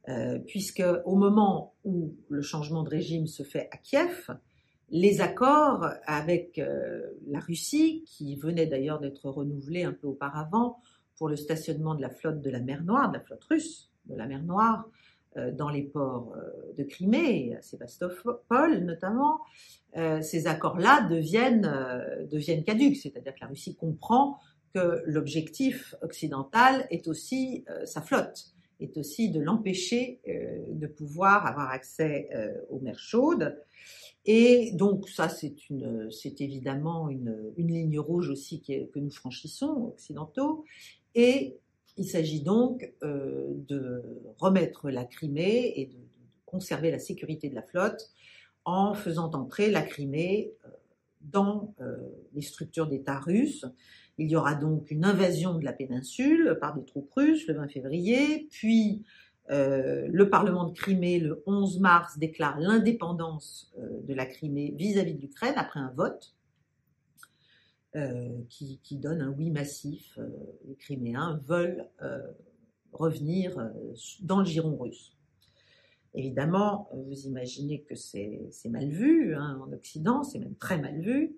euh, 0.08 0.38
puisque 0.38 0.82
au 1.04 1.16
moment 1.16 1.74
où 1.84 2.14
le 2.28 2.42
changement 2.42 2.82
de 2.82 2.90
régime 2.90 3.26
se 3.26 3.42
fait 3.44 3.68
à 3.72 3.76
Kiev, 3.76 4.30
les 4.92 5.22
accords 5.22 5.88
avec 6.04 6.58
euh, 6.58 7.00
la 7.26 7.40
Russie, 7.40 8.04
qui 8.06 8.36
venaient 8.36 8.66
d'ailleurs 8.66 9.00
d'être 9.00 9.30
renouvelés 9.30 9.84
un 9.84 9.92
peu 9.92 10.06
auparavant 10.06 10.80
pour 11.16 11.30
le 11.30 11.36
stationnement 11.36 11.94
de 11.94 12.02
la 12.02 12.10
flotte 12.10 12.42
de 12.42 12.50
la 12.50 12.60
mer 12.60 12.84
Noire, 12.84 13.08
de 13.08 13.14
la 13.16 13.24
flotte 13.24 13.42
russe 13.44 13.90
de 14.04 14.14
la 14.14 14.26
mer 14.26 14.42
Noire, 14.42 14.84
euh, 15.38 15.50
dans 15.50 15.70
les 15.70 15.82
ports 15.82 16.34
euh, 16.36 16.74
de 16.76 16.84
Crimée, 16.84 17.56
à 17.56 17.62
Sébastopol 17.62 18.84
notamment, 18.84 19.40
ces 20.22 20.46
accords-là 20.46 21.02
deviennent, 21.02 21.70
deviennent 22.30 22.64
caducs, 22.64 22.96
c'est-à-dire 22.96 23.34
que 23.34 23.40
la 23.42 23.48
Russie 23.48 23.76
comprend 23.76 24.38
que 24.72 25.02
l'objectif 25.04 25.94
occidental 26.00 26.86
est 26.88 27.08
aussi 27.08 27.66
sa 27.84 28.00
flotte, 28.00 28.54
est 28.80 28.96
aussi 28.96 29.30
de 29.30 29.38
l'empêcher 29.38 30.22
de 30.26 30.86
pouvoir 30.86 31.46
avoir 31.46 31.68
accès 31.68 32.30
aux 32.70 32.80
mers 32.80 32.98
chaudes. 32.98 33.54
Et 34.24 34.70
donc 34.72 35.08
ça, 35.08 35.28
c'est 35.28 35.68
une, 35.68 36.10
c'est 36.12 36.40
évidemment 36.40 37.08
une, 37.08 37.52
une, 37.56 37.72
ligne 37.72 37.98
rouge 37.98 38.28
aussi 38.28 38.62
que 38.62 38.98
nous 38.98 39.10
franchissons 39.10 39.92
occidentaux. 39.94 40.64
Et 41.14 41.56
il 41.96 42.04
s'agit 42.04 42.40
donc 42.40 42.92
euh, 43.02 43.48
de 43.68 44.02
remettre 44.38 44.90
la 44.90 45.04
Crimée 45.04 45.72
et 45.76 45.86
de, 45.86 45.96
conserver 46.44 46.90
la 46.90 46.98
sécurité 46.98 47.48
de 47.48 47.54
la 47.54 47.62
flotte 47.62 48.10
en 48.66 48.92
faisant 48.92 49.30
entrer 49.30 49.70
la 49.70 49.80
Crimée 49.80 50.52
euh, 50.66 50.68
dans 51.22 51.74
euh, 51.80 51.96
les 52.34 52.42
structures 52.42 52.86
d'État 52.86 53.18
russes. 53.18 53.64
Il 54.18 54.30
y 54.30 54.36
aura 54.36 54.54
donc 54.54 54.90
une 54.90 55.06
invasion 55.06 55.54
de 55.54 55.64
la 55.64 55.72
péninsule 55.72 56.58
par 56.60 56.74
des 56.74 56.84
troupes 56.84 57.10
russes 57.14 57.46
le 57.46 57.54
20 57.54 57.68
février, 57.68 58.48
puis 58.50 59.02
euh, 59.50 60.06
le 60.08 60.30
Parlement 60.30 60.64
de 60.64 60.72
Crimée, 60.72 61.18
le 61.18 61.42
11 61.46 61.80
mars, 61.80 62.18
déclare 62.18 62.58
l'indépendance 62.60 63.72
euh, 63.78 64.00
de 64.02 64.14
la 64.14 64.24
Crimée 64.24 64.72
vis-à-vis 64.76 65.14
de 65.14 65.20
l'Ukraine 65.20 65.54
après 65.56 65.80
un 65.80 65.90
vote 65.90 66.34
euh, 67.96 68.28
qui, 68.48 68.78
donne 68.92 69.20
un 69.20 69.30
oui 69.30 69.50
massif. 69.50 70.18
les 70.66 70.76
Criméens 70.76 71.40
veulent 71.44 71.88
revenir 72.92 73.70
dans 74.20 74.38
le 74.38 74.44
giron 74.44 74.76
russe. 74.76 75.16
Évidemment, 76.14 76.90
vous 76.92 77.26
imaginez 77.26 77.82
que 77.82 77.94
c'est 77.94 78.68
mal 78.68 78.88
vu 78.88 79.34
hein, 79.34 79.60
en 79.62 79.72
Occident, 79.72 80.22
c'est 80.22 80.38
même 80.38 80.56
très 80.56 80.78
mal 80.78 81.00
vu. 81.00 81.36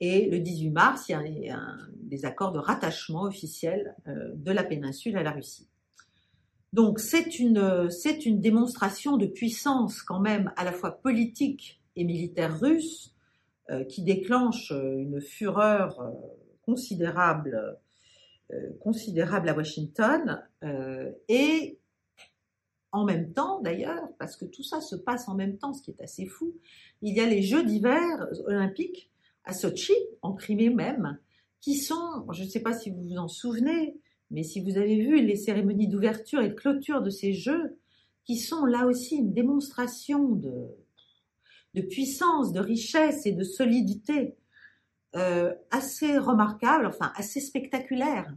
Et 0.00 0.28
le 0.28 0.38
18 0.38 0.70
mars, 0.70 1.08
il 1.08 1.38
y 1.38 1.50
a, 1.50 1.76
des 1.96 2.24
accords 2.24 2.52
de 2.52 2.58
rattachement 2.58 3.22
officiel 3.22 3.94
de 4.06 4.52
la 4.52 4.64
péninsule 4.64 5.16
à 5.16 5.22
la 5.22 5.32
Russie. 5.32 5.68
Donc 6.72 7.00
c'est 7.00 7.38
une, 7.38 7.90
c'est 7.90 8.24
une 8.24 8.40
démonstration 8.40 9.16
de 9.16 9.26
puissance 9.26 10.02
quand 10.02 10.20
même 10.20 10.52
à 10.56 10.64
la 10.64 10.72
fois 10.72 10.92
politique 10.92 11.82
et 11.96 12.04
militaire 12.04 12.58
russe 12.58 13.14
euh, 13.70 13.84
qui 13.84 14.02
déclenche 14.02 14.72
euh, 14.72 14.98
une 14.98 15.20
fureur 15.20 16.00
euh, 16.00 16.10
considérable, 16.62 17.78
considérable 18.80 19.48
à 19.48 19.54
Washington 19.56 20.40
et 21.28 21.78
en 22.92 23.04
même 23.04 23.32
temps 23.32 23.60
d'ailleurs, 23.60 24.06
parce 24.18 24.36
que 24.36 24.44
tout 24.44 24.62
ça 24.62 24.80
se 24.80 24.94
passe 24.94 25.26
en 25.26 25.34
même 25.34 25.56
temps, 25.56 25.72
ce 25.72 25.82
qui 25.82 25.90
est 25.90 26.02
assez 26.02 26.26
fou, 26.26 26.54
il 27.00 27.16
y 27.16 27.20
a 27.20 27.26
les 27.26 27.42
Jeux 27.42 27.64
d'hiver 27.64 28.28
olympiques 28.46 29.10
à 29.44 29.54
Sochi, 29.54 29.94
en 30.20 30.34
Crimée 30.34 30.70
même, 30.70 31.18
qui 31.60 31.78
sont, 31.78 32.26
je 32.30 32.44
ne 32.44 32.48
sais 32.48 32.60
pas 32.60 32.74
si 32.74 32.90
vous 32.90 33.02
vous 33.02 33.16
en 33.16 33.28
souvenez, 33.28 33.96
mais 34.32 34.42
si 34.42 34.60
vous 34.60 34.78
avez 34.78 34.96
vu 34.96 35.24
les 35.24 35.36
cérémonies 35.36 35.88
d'ouverture 35.88 36.40
et 36.40 36.48
de 36.48 36.54
clôture 36.54 37.02
de 37.02 37.10
ces 37.10 37.34
jeux, 37.34 37.78
qui 38.24 38.38
sont 38.38 38.64
là 38.64 38.86
aussi 38.86 39.16
une 39.16 39.32
démonstration 39.32 40.28
de, 40.28 41.82
puissance, 41.82 42.52
de 42.52 42.60
richesse 42.60 43.26
et 43.26 43.32
de 43.32 43.44
solidité 43.44 44.34
euh, 45.16 45.52
assez 45.70 46.16
remarquable, 46.18 46.86
enfin 46.86 47.12
assez 47.16 47.40
spectaculaire. 47.40 48.34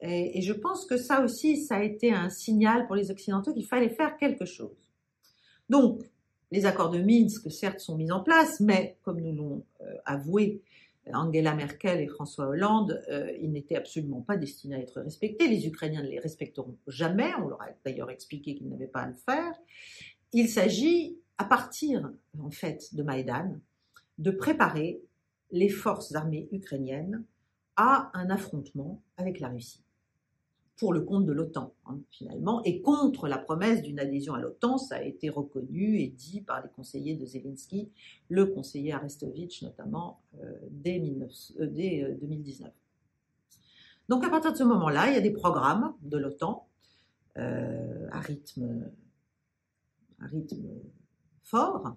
Et, 0.00 0.38
et, 0.38 0.42
je 0.42 0.52
pense 0.52 0.84
que 0.84 0.96
ça 0.96 1.22
aussi, 1.22 1.64
ça 1.64 1.76
a 1.76 1.82
été 1.82 2.12
un 2.12 2.28
signal 2.28 2.86
pour 2.86 2.96
les 2.96 3.10
Occidentaux 3.10 3.54
qu'il 3.54 3.66
fallait 3.66 3.90
faire 3.90 4.16
quelque 4.16 4.44
chose. 4.44 4.76
Donc, 5.68 6.02
les 6.50 6.66
accords 6.66 6.90
de 6.90 7.00
Minsk, 7.00 7.50
certes, 7.50 7.80
sont 7.80 7.96
mis 7.96 8.10
en 8.10 8.20
place, 8.20 8.60
mais 8.60 8.98
comme 9.02 9.20
nous 9.20 9.32
l'ont 9.32 9.64
euh, 9.80 9.94
avoué 10.04 10.62
Angela 11.12 11.54
Merkel 11.54 12.00
et 12.00 12.06
François 12.06 12.46
Hollande, 12.46 13.02
euh, 13.10 13.30
ils 13.40 13.52
n'étaient 13.52 13.76
absolument 13.76 14.22
pas 14.22 14.36
destinés 14.36 14.76
à 14.76 14.78
être 14.78 15.00
respectés. 15.00 15.48
Les 15.48 15.66
Ukrainiens 15.66 16.02
ne 16.02 16.08
les 16.08 16.18
respecteront 16.18 16.76
jamais. 16.86 17.30
On 17.42 17.48
leur 17.48 17.62
a 17.62 17.68
d'ailleurs 17.84 18.10
expliqué 18.10 18.54
qu'ils 18.54 18.68
n'avaient 18.68 18.86
pas 18.86 19.00
à 19.00 19.08
le 19.08 19.14
faire. 19.14 19.52
Il 20.32 20.48
s'agit, 20.48 21.18
à 21.38 21.44
partir 21.44 22.10
en 22.40 22.50
fait 22.50 22.94
de 22.94 23.02
Maïdan, 23.02 23.56
de 24.18 24.30
préparer 24.30 25.02
les 25.50 25.68
forces 25.68 26.14
armées 26.14 26.48
ukrainiennes 26.52 27.24
à 27.76 28.10
un 28.14 28.30
affrontement 28.30 29.02
avec 29.16 29.40
la 29.40 29.48
Russie 29.48 29.83
pour 30.76 30.92
le 30.92 31.02
compte 31.02 31.24
de 31.24 31.32
l'OTAN, 31.32 31.72
hein, 31.86 32.00
finalement, 32.10 32.62
et 32.64 32.82
contre 32.82 33.28
la 33.28 33.38
promesse 33.38 33.82
d'une 33.82 34.00
adhésion 34.00 34.34
à 34.34 34.40
l'OTAN, 34.40 34.76
ça 34.76 34.96
a 34.96 35.02
été 35.02 35.28
reconnu 35.28 36.00
et 36.00 36.08
dit 36.08 36.40
par 36.40 36.62
les 36.62 36.68
conseillers 36.68 37.14
de 37.14 37.24
Zelensky, 37.24 37.90
le 38.28 38.46
conseiller 38.46 38.92
Arestovitch 38.92 39.62
notamment, 39.62 40.20
euh, 40.42 40.52
dès, 40.70 40.98
2019. 40.98 42.68
Euh, 42.68 42.72
Donc 44.08 44.24
à 44.24 44.30
partir 44.30 44.52
de 44.52 44.56
ce 44.56 44.64
moment-là, 44.64 45.08
il 45.08 45.14
y 45.14 45.18
a 45.18 45.20
des 45.20 45.30
programmes 45.30 45.94
de 46.02 46.18
l'OTAN 46.18 46.66
euh, 47.38 48.08
à, 48.10 48.20
rythme, 48.20 48.90
à 50.20 50.26
rythme 50.26 50.68
fort, 51.44 51.94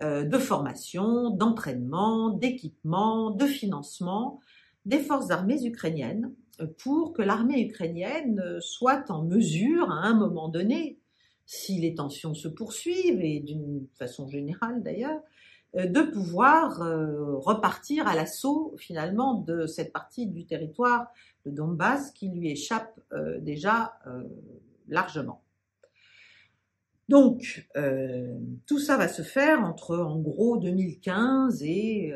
de 0.00 0.38
formation, 0.38 1.30
d'entraînement, 1.30 2.28
d'équipement, 2.28 3.30
de 3.30 3.46
financement 3.46 4.38
des 4.84 4.98
forces 4.98 5.30
armées 5.30 5.64
ukrainiennes 5.64 6.32
pour 6.78 7.12
que 7.12 7.22
l'armée 7.22 7.62
ukrainienne 7.62 8.58
soit 8.60 9.10
en 9.10 9.24
mesure, 9.24 9.90
à 9.90 10.06
un 10.06 10.14
moment 10.14 10.48
donné, 10.48 10.98
si 11.46 11.78
les 11.80 11.94
tensions 11.94 12.34
se 12.34 12.48
poursuivent, 12.48 13.20
et 13.20 13.40
d'une 13.40 13.86
façon 13.98 14.28
générale 14.28 14.82
d'ailleurs, 14.82 15.20
euh, 15.74 15.86
de 15.86 16.02
pouvoir 16.02 16.82
euh, 16.82 17.36
repartir 17.38 18.06
à 18.06 18.14
l'assaut 18.14 18.74
finalement 18.76 19.34
de 19.34 19.66
cette 19.66 19.90
partie 19.92 20.26
du 20.26 20.44
territoire 20.44 21.06
de 21.46 21.50
Donbass 21.50 22.10
qui 22.12 22.28
lui 22.28 22.50
échappe 22.50 23.00
euh, 23.12 23.38
déjà 23.40 23.98
largement. 24.88 25.42
Donc, 27.08 27.68
tout 28.66 28.78
ça 28.78 28.96
va 28.96 29.06
se 29.06 29.22
faire 29.22 29.60
entre 29.64 29.98
en 29.98 30.18
gros 30.18 30.56
2015 30.56 31.62
et 31.62 32.14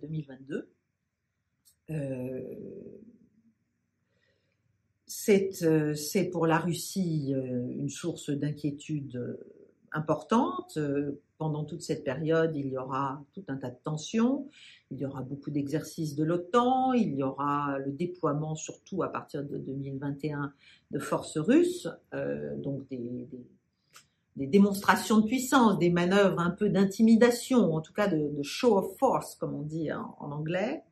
2022. 0.00 0.70
Bah, 5.26 5.94
c'est 5.94 6.30
pour 6.30 6.46
la 6.46 6.58
Russie 6.58 7.32
une 7.32 7.88
source 7.88 8.30
d'inquiétude 8.30 9.38
importante. 9.92 10.78
Pendant 11.38 11.64
toute 11.64 11.82
cette 11.82 12.04
période, 12.04 12.54
il 12.54 12.68
y 12.68 12.78
aura 12.78 13.20
tout 13.32 13.42
un 13.48 13.56
tas 13.56 13.70
de 13.70 13.78
tensions, 13.82 14.48
il 14.92 14.98
y 14.98 15.04
aura 15.04 15.22
beaucoup 15.22 15.50
d'exercices 15.50 16.14
de 16.14 16.22
l'OTAN, 16.22 16.92
il 16.92 17.16
y 17.16 17.24
aura 17.24 17.78
le 17.80 17.90
déploiement, 17.90 18.54
surtout 18.54 19.02
à 19.02 19.10
partir 19.10 19.42
de 19.42 19.58
2021, 19.58 20.52
de 20.92 20.98
forces 21.00 21.38
russes, 21.38 21.88
euh, 22.14 22.56
donc 22.58 22.86
des, 22.90 23.26
démonstrations 24.36 25.18
de 25.18 25.26
puissance, 25.26 25.80
des 25.80 25.90
manœuvres 25.90 26.38
un 26.38 26.50
peu 26.50 26.68
d'intimidation, 26.68 27.74
en 27.74 27.80
tout 27.80 27.92
cas 27.92 28.06
de, 28.06 28.40
show 28.42 28.78
of 28.78 28.96
force, 28.98 29.34
comme 29.34 29.54
on 29.54 29.62
dit 29.62 29.92
en, 29.92 30.14
anglais. 30.20 30.84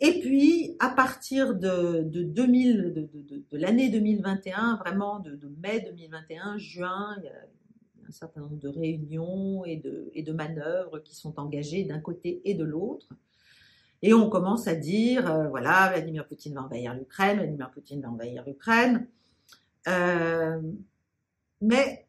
Et 0.00 0.20
puis, 0.20 0.76
à 0.78 0.90
partir 0.90 1.54
de, 1.54 2.02
de, 2.02 2.22
2000, 2.22 3.08
de, 3.50 3.56
l'année 3.56 3.88
2021, 3.88 4.76
vraiment 4.76 5.20
de, 5.20 5.38
mai 5.62 5.80
2021, 5.80 6.58
juin, 6.58 7.16
il 7.18 7.24
y 7.24 7.28
a, 7.28 7.32
un 8.08 8.12
certain 8.12 8.42
nombre 8.42 8.58
de 8.58 8.68
réunions 8.68 9.64
et 9.64 9.76
de, 9.76 10.10
et 10.14 10.22
de 10.22 10.32
manœuvres 10.32 11.00
qui 11.00 11.16
sont 11.16 11.40
engagées 11.40 11.84
d'un 11.84 11.98
côté 11.98 12.40
et 12.44 12.54
de 12.54 12.62
l'autre. 12.62 13.08
Et 14.02 14.12
on 14.14 14.28
commence 14.28 14.68
à 14.68 14.74
dire, 14.74 15.30
euh, 15.30 15.48
voilà, 15.48 15.88
Vladimir 15.88 16.26
Poutine 16.28 16.54
va 16.54 16.62
envahir 16.62 16.94
l'Ukraine, 16.94 17.38
Vladimir 17.38 17.70
Poutine 17.70 18.00
va 18.02 18.10
envahir 18.10 18.44
l'Ukraine. 18.46 19.08
Euh, 19.88 20.60
mais 21.60 22.06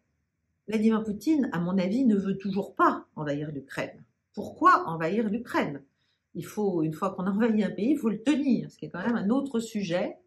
Vladimir 0.67 1.03
Poutine, 1.03 1.49
à 1.53 1.59
mon 1.59 1.77
avis, 1.77 2.05
ne 2.05 2.15
veut 2.15 2.37
toujours 2.37 2.75
pas 2.75 3.05
envahir 3.15 3.51
l'Ukraine. 3.51 4.03
Pourquoi 4.33 4.87
envahir 4.87 5.29
l'Ukraine? 5.29 5.81
Il 6.37 6.45
faut, 6.45 6.83
une 6.83 6.93
fois 6.93 7.09
qu'on 7.09 7.23
a 7.23 7.31
envahi 7.31 7.63
un 7.63 7.71
pays, 7.71 7.91
il 7.91 7.97
faut 7.97 8.09
le 8.09 8.23
tenir, 8.23 8.71
ce 8.71 8.77
qui 8.77 8.85
est 8.85 8.89
quand 8.89 9.05
même 9.05 9.17
un 9.17 9.29
autre 9.29 9.59
sujet 9.59 10.17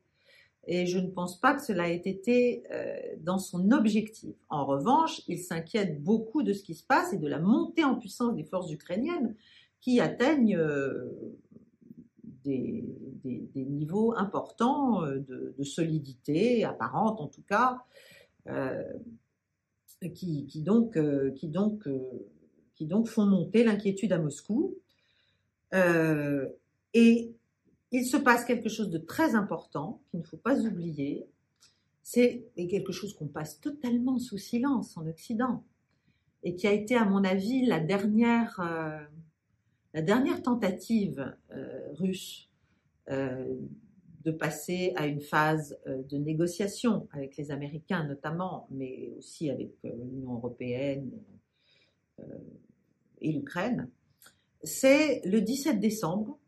et 0.66 0.86
je 0.86 0.98
ne 0.98 1.08
pense 1.08 1.40
pas 1.40 1.54
que 1.54 1.62
cela 1.62 1.88
ait 1.90 1.96
été 1.96 2.62
euh, 2.70 2.96
dans 3.20 3.38
son 3.38 3.72
objectif. 3.72 4.36
En 4.50 4.66
revanche, 4.66 5.22
il 5.26 5.38
s'inquiète 5.38 6.02
beaucoup 6.02 6.42
de 6.42 6.52
ce 6.52 6.62
qui 6.62 6.74
se 6.74 6.84
passe 6.84 7.12
et 7.12 7.18
de 7.18 7.26
la 7.26 7.38
montée 7.38 7.84
en 7.84 7.96
puissance 7.96 8.34
des 8.34 8.44
forces 8.44 8.70
ukrainiennes 8.70 9.34
qui 9.80 10.00
atteignent 10.00 10.56
euh, 10.56 11.38
des, 12.44 12.84
niveaux 13.54 14.14
importants 14.16 15.02
euh, 15.04 15.18
de, 15.18 15.64
solidité, 15.64 16.64
apparente 16.64 17.20
en 17.20 17.28
tout 17.28 17.42
cas, 17.42 17.78
qui 20.14 20.62
donc 20.62 20.96
font 23.08 23.26
monter 23.26 23.64
l'inquiétude 23.64 24.12
à 24.12 24.18
Moscou. 24.18 24.76
Et 25.72 27.34
il 27.92 28.04
se 28.04 28.16
passe 28.16 28.44
quelque 28.44 28.68
chose 28.68 28.90
de 28.90 28.98
très 28.98 29.34
important 29.34 30.00
qu'il 30.10 30.20
ne 30.20 30.24
faut 30.24 30.36
pas 30.36 30.58
oublier. 30.60 31.26
C'est 32.02 32.46
quelque 32.56 32.92
chose 32.92 33.14
qu'on 33.14 33.28
passe 33.28 33.60
totalement 33.60 34.18
sous 34.18 34.38
silence 34.38 34.96
en 34.96 35.06
Occident 35.06 35.64
et 36.42 36.54
qui 36.54 36.66
a 36.66 36.72
été, 36.72 36.96
à 36.96 37.04
mon 37.04 37.24
avis, 37.24 37.66
la 37.66 37.80
dernière, 37.80 38.58
euh, 38.60 38.98
la 39.92 40.02
dernière 40.02 40.42
tentative 40.42 41.34
euh, 41.52 41.92
russe 41.92 42.48
euh, 43.10 43.54
de 44.24 44.30
passer 44.30 44.92
à 44.96 45.06
une 45.06 45.20
phase 45.20 45.78
de 45.86 46.18
négociation 46.18 47.08
avec 47.12 47.36
les 47.38 47.50
Américains 47.50 48.04
notamment, 48.04 48.66
mais 48.70 49.10
aussi 49.16 49.48
avec 49.48 49.70
l'Union 49.82 50.34
européenne 50.34 51.10
et 53.22 53.32
l'Ukraine. 53.32 53.88
C'est 54.62 55.22
le 55.24 55.40
17 55.40 55.80
décembre 55.80 56.38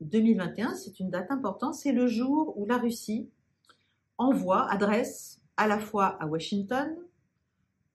2021, 0.00 0.74
c'est 0.74 0.98
une 0.98 1.10
date 1.10 1.30
importante, 1.30 1.74
c'est 1.74 1.92
le 1.92 2.06
jour 2.06 2.58
où 2.58 2.66
la 2.66 2.76
Russie 2.76 3.28
envoie, 4.18 4.70
adresse 4.70 5.40
à 5.56 5.68
la 5.68 5.78
fois 5.78 6.06
à 6.20 6.26
Washington, 6.26 6.96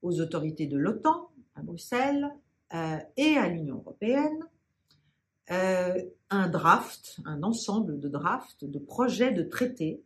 aux 0.02 0.20
autorités 0.20 0.66
de 0.66 0.78
l'OTAN, 0.78 1.28
à 1.54 1.62
Bruxelles 1.62 2.34
euh, 2.74 2.98
et 3.16 3.36
à 3.36 3.48
l'Union 3.48 3.76
européenne, 3.76 4.48
euh, 5.50 6.02
un 6.30 6.48
draft, 6.48 7.20
un 7.24 7.42
ensemble 7.42 8.00
de 8.00 8.08
drafts, 8.08 8.64
de 8.64 8.78
projets 8.78 9.32
de 9.32 9.42
traités 9.42 10.02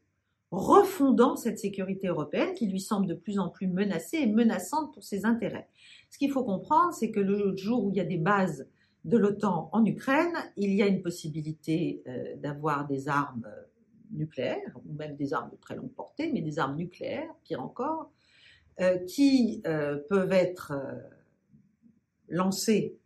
refondant 0.50 1.36
cette 1.36 1.58
sécurité 1.58 2.08
européenne 2.08 2.54
qui 2.54 2.66
lui 2.66 2.80
semble 2.80 3.06
de 3.06 3.14
plus 3.14 3.38
en 3.38 3.48
plus 3.48 3.68
menacée 3.68 4.18
et 4.18 4.26
menaçante 4.26 4.92
pour 4.94 5.04
ses 5.04 5.24
intérêts. 5.24 5.68
Ce 6.10 6.18
qu'il 6.18 6.30
faut 6.30 6.44
comprendre, 6.44 6.92
c'est 6.94 7.10
que 7.10 7.20
le 7.20 7.56
jour 7.56 7.84
où 7.84 7.90
il 7.90 7.96
y 7.96 8.00
a 8.00 8.04
des 8.04 8.16
bases 8.16 8.66
de 9.06 9.16
l'OTAN 9.16 9.70
en 9.72 9.84
Ukraine, 9.84 10.34
il 10.56 10.74
y 10.74 10.82
a 10.82 10.86
une 10.88 11.00
possibilité 11.00 12.02
euh, 12.08 12.36
d'avoir 12.36 12.88
des 12.88 13.08
armes 13.08 13.46
euh, 13.46 13.62
nucléaires, 14.10 14.76
ou 14.84 14.92
même 14.94 15.16
des 15.16 15.32
armes 15.32 15.50
de 15.50 15.56
très 15.56 15.76
longue 15.76 15.92
portée, 15.92 16.32
mais 16.32 16.40
des 16.42 16.58
armes 16.58 16.76
nucléaires, 16.76 17.32
pire 17.44 17.62
encore, 17.62 18.10
euh, 18.80 18.98
qui 18.98 19.62
peuvent 19.64 20.32
être 20.32 20.74
lancées, 22.28 22.98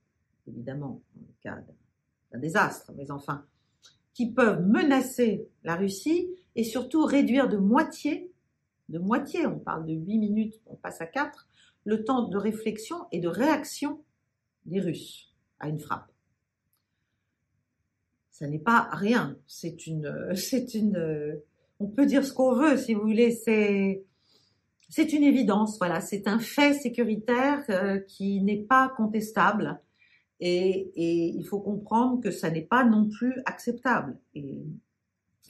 évidemment, 0.46 1.00
dans 1.14 1.26
le 1.26 1.34
cas 1.42 1.62
d'un 2.32 2.38
désastre, 2.38 2.92
mais 2.96 3.10
enfin, 3.10 3.44
qui 4.14 4.30
peuvent 4.30 4.66
menacer 4.66 5.48
la 5.64 5.76
Russie 5.76 6.30
et 6.56 6.64
surtout 6.64 7.04
réduire 7.04 7.48
de 7.48 7.56
moitié, 7.56 8.32
de 8.88 8.98
moitié, 8.98 9.46
on 9.46 9.58
parle 9.58 9.86
de 9.86 9.94
8 9.94 10.18
minutes, 10.18 10.60
on 10.66 10.76
passe 10.76 11.00
à 11.00 11.06
4, 11.06 11.46
le 11.84 12.04
temps 12.04 12.28
de 12.28 12.36
réflexion 12.36 13.06
et 13.12 13.20
de 13.20 13.28
réaction 13.28 14.02
des 14.66 14.80
Russes 14.80 15.29
à 15.60 15.68
une 15.68 15.78
frappe. 15.78 16.10
Ça 18.30 18.46
n'est 18.46 18.58
pas 18.58 18.88
rien. 18.92 19.36
C'est 19.46 19.86
une, 19.86 20.30
c'est 20.34 20.74
une, 20.74 21.40
on 21.78 21.86
peut 21.86 22.06
dire 22.06 22.24
ce 22.24 22.32
qu'on 22.32 22.54
veut, 22.54 22.76
si 22.76 22.94
vous 22.94 23.02
voulez. 23.02 23.30
C'est, 23.30 24.04
c'est 24.88 25.12
une 25.12 25.22
évidence. 25.22 25.78
Voilà, 25.78 26.00
c'est 26.00 26.26
un 26.26 26.38
fait 26.38 26.74
sécuritaire 26.74 27.64
euh, 27.70 27.98
qui 28.00 28.40
n'est 28.40 28.62
pas 28.62 28.92
contestable. 28.96 29.80
Et, 30.40 30.90
et, 30.96 31.26
il 31.36 31.44
faut 31.44 31.60
comprendre 31.60 32.20
que 32.22 32.30
ça 32.30 32.50
n'est 32.50 32.62
pas 32.62 32.84
non 32.84 33.08
plus 33.08 33.34
acceptable. 33.44 34.18
Et 34.34 34.62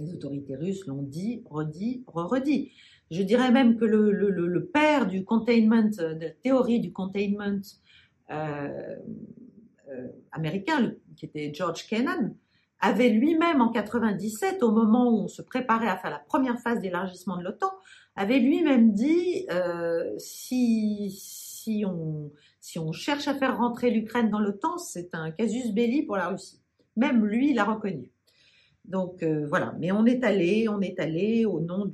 les 0.01 0.13
autorités 0.13 0.57
russes 0.57 0.87
l'ont 0.87 1.03
dit, 1.03 1.43
redit, 1.49 2.05
re-redit. 2.07 2.73
Je 3.11 3.23
dirais 3.23 3.51
même 3.51 3.77
que 3.77 3.85
le, 3.85 4.11
le, 4.13 4.31
le, 4.31 4.65
père 4.67 5.07
du 5.07 5.25
containment, 5.25 5.91
de 5.91 6.21
la 6.21 6.31
théorie 6.31 6.81
du 6.81 6.93
containment, 6.93 7.61
euh, 8.31 8.35
euh, 8.35 8.97
américain, 10.33 10.95
qui 11.17 11.27
était 11.27 11.53
George 11.55 11.87
Kennan, 11.87 12.35
avait 12.81 13.11
lui-même 13.11 13.61
en 13.61 13.69
97, 13.69 14.63
au 14.63 14.71
moment 14.71 15.11
où 15.11 15.25
on 15.25 15.29
se 15.29 15.43
préparait 15.43 15.89
à 15.89 15.97
faire 15.97 16.11
la 16.11 16.19
première 16.19 16.59
phase 16.59 16.81
d'élargissement 16.81 17.37
de 17.37 17.43
l'OTAN, 17.43 17.73
avait 18.17 18.39
lui-même 18.39 18.93
dit 18.93 19.47
euh, 19.51 20.15
si, 20.19 21.11
si, 21.11 21.85
on, 21.87 22.33
si 22.61 22.79
on 22.79 22.93
cherche 22.93 23.29
à 23.29 23.35
faire 23.35 23.59
rentrer 23.59 23.91
l'Ukraine 23.91 24.31
dans 24.31 24.41
l'OTAN, 24.41 24.79
c'est 24.79 25.15
un 25.15 25.31
casus 25.31 25.73
belli 25.73 26.03
pour 26.03 26.17
la 26.17 26.29
Russie. 26.29 26.63
Même 26.97 27.25
lui 27.25 27.53
l'a 27.53 27.65
reconnu. 27.65 28.09
Donc 28.87 29.23
euh, 29.23 29.47
voilà, 29.47 29.75
mais 29.79 29.93
on 29.93 30.07
est 30.07 30.25
allé, 30.25 30.69
on 30.69 30.81
est 30.81 30.99
allé 30.99 31.45
au 31.45 31.61
nom 31.61 31.91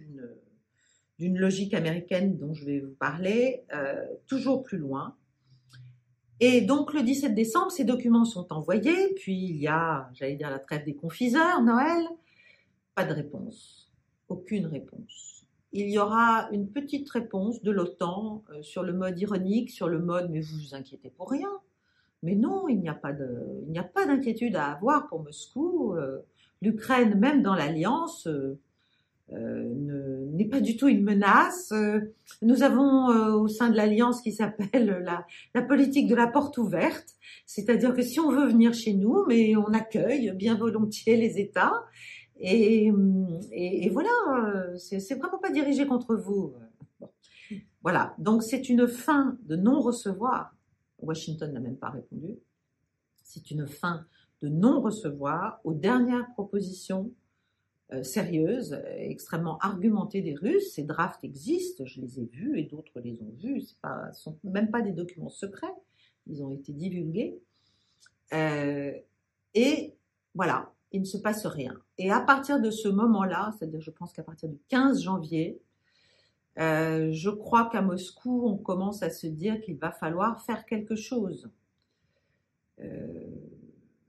d'une 1.19 1.39
logique 1.39 1.75
américaine 1.75 2.39
dont 2.39 2.55
je 2.55 2.65
vais 2.65 2.81
vous 2.81 2.95
parler, 2.95 3.65
toujours 4.27 4.63
plus 4.63 4.79
loin. 4.79 5.17
Et 6.41 6.61
donc 6.61 6.93
le 6.93 7.03
17 7.03 7.35
décembre, 7.35 7.71
ces 7.71 7.85
documents 7.85 8.25
sont 8.25 8.53
envoyés, 8.53 9.15
puis 9.15 9.37
il 9.37 9.57
y 9.57 9.69
a, 9.69 10.11
j'allais 10.13 10.37
dire, 10.37 10.51
la 10.51 10.59
trêve 10.59 10.85
des 10.85 10.95
confiseurs, 10.95 11.63
Noël, 11.63 12.07
pas 12.95 13.05
de 13.05 13.15
réponse, 13.15 13.91
aucune 14.29 14.67
réponse. 14.67 15.47
Il 15.73 15.91
y 15.91 15.99
aura 15.99 16.49
une 16.53 16.69
petite 16.69 17.09
réponse 17.11 17.63
de 17.63 17.71
l'OTAN 17.71 18.45
euh, 18.51 18.63
sur 18.63 18.83
le 18.83 18.93
mode 18.93 19.19
ironique, 19.19 19.71
sur 19.71 19.89
le 19.89 19.99
mode 19.99 20.31
mais 20.31 20.41
vous 20.41 20.57
vous 20.57 20.75
inquiétez 20.75 21.11
pour 21.11 21.31
rien. 21.31 21.51
Mais 22.23 22.35
non, 22.35 22.69
il 22.69 22.81
n'y 22.81 22.89
a 22.89 22.95
pas 22.95 23.13
de, 23.13 23.63
il 23.67 23.73
n'y 23.73 23.79
a 23.79 23.85
pas 23.85 24.07
d'inquiétude 24.07 24.57
à 24.57 24.73
avoir 24.73 25.07
pour 25.09 25.23
Moscou. 25.23 25.95
Euh, 25.97 26.21
L'Ukraine, 26.63 27.19
même 27.19 27.43
dans 27.43 27.55
l'alliance, 27.55 28.27
euh, 28.27 28.59
euh, 29.33 30.25
n'est 30.33 30.49
pas 30.49 30.61
du 30.61 30.77
tout 30.77 30.87
une 30.87 31.03
menace. 31.03 31.73
Euh, 31.73 32.15
nous 32.43 32.63
avons 32.63 33.11
euh, 33.11 33.33
au 33.33 33.49
sein 33.49 33.71
de 33.71 33.77
l'alliance 33.77 34.21
qui 34.21 34.33
s'appelle 34.33 35.05
la, 35.55 35.63
politique 35.63 36.07
de 36.07 36.15
la 36.15 36.29
porte 36.29 36.59
ouverte, 36.59 37.17
c'est-à-dire 37.45 37.93
que 37.95 38.03
si 38.03 38.21
on 38.21 38.31
veut 38.31 38.47
venir 38.47 38.73
chez 38.73 38.95
nous, 38.95 39.25
mais 39.27 39.57
on 39.57 39.73
accueille 39.73 40.33
bien 40.37 40.55
volontiers 40.55 41.17
les 41.17 41.41
États 41.41 41.73
et, 42.39 42.93
voilà, 43.91 44.77
c'est 44.77 45.15
vraiment 45.15 45.39
pas 45.39 45.51
dirigé 45.51 45.87
contre 45.87 46.15
vous. 46.15 46.55
Voilà, 47.83 48.15
donc 48.19 48.43
c'est 48.43 48.69
une 48.69 48.87
fin 48.87 49.39
de 49.45 49.57
non-recevoir. 49.57 50.55
Washington 51.01 51.53
n'a 51.53 51.61
même 51.61 51.79
pas 51.79 51.89
répondu. 51.89 52.37
C'est 53.25 53.51
une 53.51 53.67
fin 53.67 54.05
de 54.43 54.49
non-recevoir 54.49 55.61
aux 55.65 55.73
dernières 55.73 56.31
propositions 56.35 57.11
euh, 57.93 58.03
sérieuses, 58.03 58.81
extrêmement 58.97 59.59
argumentées 59.59 60.23
des 60.23 60.35
Russes. 60.35 60.73
Ces 60.75 60.83
drafts 60.83 61.23
existent, 61.25 61.85
je 61.87 62.01
les 62.01 62.21
ai 62.21 62.25
vus 62.25 62.59
et 62.59 62.65
d'autres 62.65 63.01
les 63.01 63.23
ont 63.23 63.33
vus. 63.39 63.63
Ce 63.63 63.75
ne 63.85 64.13
sont 64.13 64.39
même 64.45 64.71
pas 64.71 64.83
des 64.83 64.93
documents 64.93 65.31
secrets, 65.31 65.75
ils 66.27 66.43
ont 66.43 66.51
été 66.51 66.73
divulgués. 66.73 67.39
Euh, 68.33 68.93
et 69.55 69.95
voilà, 70.35 70.73
il 70.93 71.01
ne 71.01 71.07
se 71.07 71.17
passe 71.17 71.47
rien. 71.47 71.75
Et 71.99 72.11
à 72.11 72.21
partir 72.21 72.61
de 72.61 72.71
ce 72.71 72.89
moment-là, 72.89 73.55
c'est-à-dire 73.59 73.81
je 73.81 73.91
pense 73.91 74.13
qu'à 74.13 74.23
partir 74.23 74.49
du 74.49 74.59
15 74.69 75.03
janvier, 75.03 75.61
euh, 76.59 77.13
je 77.13 77.31
crois 77.31 77.69
qu'à 77.71 77.83
Moscou, 77.83 78.47
on 78.47 78.57
commence 78.57 79.03
à 79.03 79.11
se 79.11 79.27
dire 79.27 79.61
qu'il 79.61 79.77
va 79.77 79.91
falloir 79.91 80.43
faire 80.43 80.65
quelque 80.65 80.97
chose. 80.97 81.51
Euh, 82.81 83.27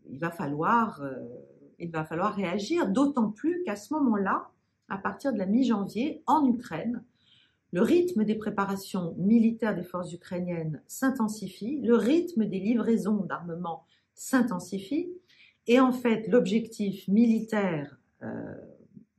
il 0.10 0.20
va 0.20 0.32
falloir, 0.32 1.02
euh, 1.02 1.26
il 1.80 1.92
va 1.92 2.04
falloir 2.04 2.36
réagir, 2.36 2.90
d'autant 2.90 3.30
plus 3.30 3.64
qu'à 3.64 3.76
ce 3.76 3.94
moment-là, 3.94 4.50
à 4.90 4.98
partir 4.98 5.34
de 5.34 5.38
la 5.38 5.46
mi-janvier, 5.46 6.24
en 6.26 6.46
Ukraine, 6.46 7.04
le 7.74 7.82
rythme 7.82 8.24
des 8.24 8.36
préparations 8.36 9.14
militaires 9.18 9.76
des 9.76 9.84
forces 9.84 10.14
ukrainiennes 10.14 10.82
s'intensifie, 10.88 11.82
le 11.82 11.96
rythme 11.96 12.46
des 12.46 12.60
livraisons 12.60 13.26
d'armement 13.26 13.86
s'intensifie, 14.14 15.10
et 15.68 15.80
en 15.80 15.92
fait, 15.92 16.28
l'objectif 16.28 17.08
militaire 17.10 18.00
euh, 18.24 18.56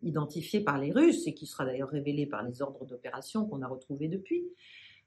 identifié 0.02 0.60
par 0.60 0.78
les 0.78 0.92
Russes, 0.92 1.26
et 1.26 1.34
qui 1.34 1.46
sera 1.46 1.66
d'ailleurs 1.66 1.90
révélé 1.90 2.26
par 2.26 2.42
les 2.42 2.62
ordres 2.62 2.86
d'opération 2.86 3.44
qu'on 3.44 3.60
a 3.62 3.68
retrouvés 3.68 4.08
depuis, 4.08 4.44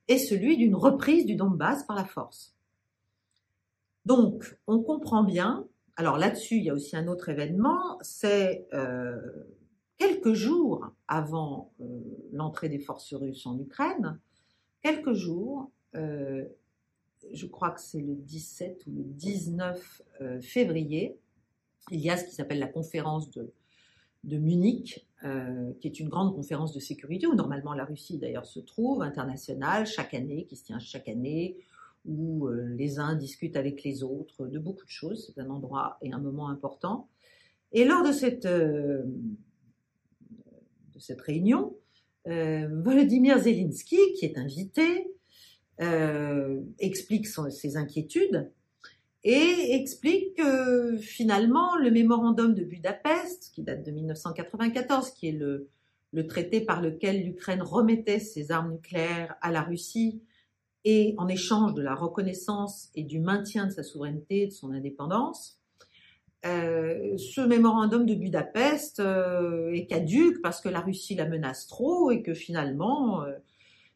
est 0.07 0.19
celui 0.19 0.57
d'une 0.57 0.75
reprise 0.75 1.25
du 1.25 1.35
Donbass 1.35 1.83
par 1.83 1.95
la 1.95 2.05
force. 2.05 2.55
Donc, 4.05 4.57
on 4.67 4.81
comprend 4.81 5.23
bien, 5.23 5.67
alors 5.95 6.17
là-dessus, 6.17 6.57
il 6.57 6.63
y 6.63 6.69
a 6.69 6.73
aussi 6.73 6.95
un 6.95 7.07
autre 7.07 7.29
événement, 7.29 7.97
c'est 8.01 8.67
euh, 8.73 9.19
quelques 9.97 10.33
jours 10.33 10.89
avant 11.07 11.73
euh, 11.81 11.85
l'entrée 12.31 12.69
des 12.69 12.79
forces 12.79 13.13
russes 13.13 13.45
en 13.45 13.59
Ukraine, 13.59 14.19
quelques 14.81 15.13
jours, 15.13 15.71
euh, 15.95 16.45
je 17.33 17.45
crois 17.45 17.71
que 17.71 17.81
c'est 17.81 18.01
le 18.01 18.15
17 18.15 18.83
ou 18.87 18.91
le 18.95 19.03
19 19.03 20.01
février, 20.41 21.17
il 21.91 21.99
y 21.99 22.09
a 22.09 22.17
ce 22.17 22.25
qui 22.25 22.31
s'appelle 22.31 22.59
la 22.59 22.67
conférence 22.67 23.29
de, 23.29 23.51
de 24.23 24.37
Munich, 24.37 25.07
qui 25.79 25.87
est 25.87 25.99
une 25.99 26.09
grande 26.09 26.33
conférence 26.33 26.73
de 26.73 26.79
sécurité 26.79 27.27
où 27.27 27.35
normalement 27.35 27.75
la 27.75 27.85
Russie 27.85 28.17
d'ailleurs 28.17 28.47
se 28.47 28.59
trouve, 28.59 29.03
internationale, 29.03 29.85
chaque 29.85 30.15
année, 30.15 30.45
qui 30.45 30.55
se 30.55 30.65
tient 30.65 30.79
chaque 30.79 31.07
année, 31.07 31.57
où 32.05 32.47
euh, 32.47 32.67
les 32.75 32.99
uns 32.99 33.15
discutent 33.15 33.55
avec 33.55 33.83
les 33.83 34.03
autres 34.03 34.47
de 34.47 34.59
beaucoup 34.59 34.85
de 34.85 34.89
choses. 34.89 35.25
C'est 35.27 35.41
un 35.41 35.49
endroit 35.49 35.97
et 36.01 36.11
un 36.11 36.19
moment 36.19 36.49
important. 36.49 37.09
Et 37.71 37.85
lors 37.85 38.03
de 38.03 38.11
cette, 38.11 38.45
euh, 38.45 39.03
réunion, 41.19 41.75
euh, 42.27 42.67
Volodymyr 42.83 43.39
Zelensky, 43.39 43.97
qui 44.17 44.25
est 44.25 44.37
invité, 44.37 45.07
explique 46.77 47.25
ses 47.25 47.75
inquiétudes 47.75 48.51
et 49.23 49.73
explique 49.73 50.35
que 50.37 50.95
finalement 50.97 51.75
le 51.75 51.89
mémorandum 51.89 52.53
de 52.53 52.63
Budapest, 52.63 53.49
qui 53.51 53.63
date 53.63 53.83
de 53.83 53.89
1994, 53.89 55.09
qui 55.09 55.29
est 55.29 55.31
le 55.31 56.27
traité 56.27 56.61
par 56.61 56.83
lequel 56.83 57.23
l'Ukraine 57.23 57.63
remettait 57.63 58.19
ses 58.19 58.51
armes 58.51 58.73
nucléaires 58.73 59.35
à 59.41 59.51
la 59.51 59.63
Russie 59.63 60.21
et 60.83 61.15
en 61.17 61.27
échange 61.27 61.73
de 61.73 61.81
la 61.81 61.95
reconnaissance 61.95 62.89
et 62.95 63.03
du 63.03 63.19
maintien 63.19 63.67
de 63.67 63.71
sa 63.71 63.83
souveraineté, 63.83 64.47
de 64.47 64.51
son 64.51 64.71
indépendance, 64.71 65.61
euh, 66.43 67.17
ce 67.17 67.41
mémorandum 67.41 68.05
de 68.05 68.15
Budapest 68.15 68.99
euh, 68.99 69.71
est 69.73 69.85
caduque 69.85 70.41
parce 70.41 70.59
que 70.59 70.69
la 70.69 70.79
Russie 70.79 71.13
la 71.13 71.27
menace 71.27 71.67
trop 71.67 72.09
et 72.09 72.23
que 72.23 72.33
finalement, 72.33 73.23
euh, 73.23 73.33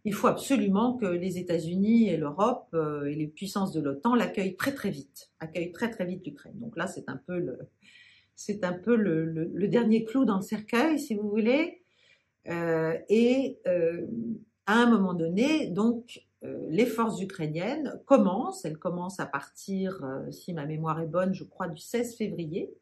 il 0.04 0.14
faut 0.14 0.28
absolument 0.28 0.94
que 0.94 1.08
les 1.08 1.40
États-Unis 1.40 2.10
et 2.10 2.18
l'Europe 2.18 2.76
et 3.08 3.16
les 3.16 3.26
puissances 3.26 3.72
de 3.72 3.82
l'OTAN 3.82 4.14
l'accueillent 4.14 4.56
très 4.56 4.76
très 4.76 4.92
vite, 4.92 5.32
accueillent 5.40 5.72
très 5.72 5.90
très 5.90 6.06
vite 6.06 6.24
l'Ukraine. 6.28 6.60
Donc 6.60 6.78
là, 6.78 6.86
c'est 6.86 7.10
un 7.10 7.18
peu 7.18 7.40
le, 7.40 7.58
c'est 8.36 8.64
un 8.64 8.74
peu 8.74 8.96
le, 8.96 9.68
dernier 9.68 10.04
clou 10.04 10.24
dans 10.24 10.36
le 10.36 10.44
cercueil, 10.44 11.00
si 11.00 11.16
vous 11.16 11.28
voulez. 11.28 11.82
et 12.46 13.58
à 14.68 14.74
un 14.74 14.86
moment 14.86 15.16
donné, 15.16 15.70
donc, 15.70 16.24
les 16.70 16.86
forces 16.86 17.22
ukrainiennes 17.22 18.02
commencent, 18.06 18.66
elles 18.66 18.78
commencent 18.78 19.20
à 19.20 19.26
partir, 19.26 20.04
euh, 20.04 20.32
si 20.32 20.54
ma 20.54 20.66
mémoire 20.66 21.00
est 21.02 21.08
bonne, 21.08 21.34
je 21.34 21.44
crois 21.44 21.68
du 21.68 21.78
16 21.78 22.16
février. 22.16 22.74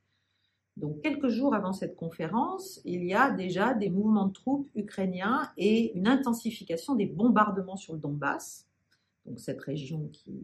Donc 0.76 1.02
quelques 1.02 1.28
jours 1.28 1.54
avant 1.54 1.74
cette 1.74 1.96
conférence, 1.96 2.82
il 2.84 3.04
y 3.04 3.14
a 3.14 3.30
déjà 3.30 3.74
des 3.76 3.90
mouvements 3.90 4.26
de 4.26 4.34
troupes 4.34 4.70
ukrainiens 4.76 5.52
et 5.58 5.96
une 5.96 6.08
intensification 6.08 6.96
des 6.96 7.06
bombardements 7.06 7.76
sur 7.76 7.94
le 7.94 8.00
Donbass, 8.00 8.68
donc 9.26 9.40
cette 9.40 9.62
région 9.62 10.10
qui, 10.12 10.42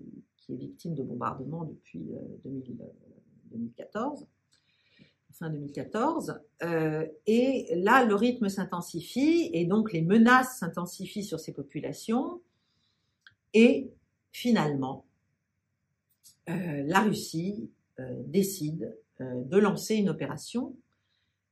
est 0.49 0.55
victime 0.55 0.95
de 0.95 1.03
bombardements 1.03 1.63
depuis 1.63 2.11
2014 2.43 4.21
euh, 4.21 4.25
fin 5.31 5.51
2014. 5.51 6.41
et 7.27 7.67
là, 7.75 8.03
le 8.03 8.15
rythme 8.15 8.49
s'intensifie 8.49 9.51
et 9.53 9.65
donc 9.65 9.93
les 9.93 10.01
menaces 10.01 10.57
s'intensifient 10.57 11.23
sur 11.23 11.39
ces 11.39 11.53
populations. 11.53 12.41
Et 13.53 13.91
finalement, 14.31 15.05
euh, 16.49 16.83
la 16.85 17.01
Russie 17.01 17.69
euh, 17.99 18.23
décide 18.25 18.95
euh, 19.21 19.43
de 19.43 19.57
lancer 19.57 19.95
une 19.95 20.09
opération 20.09 20.75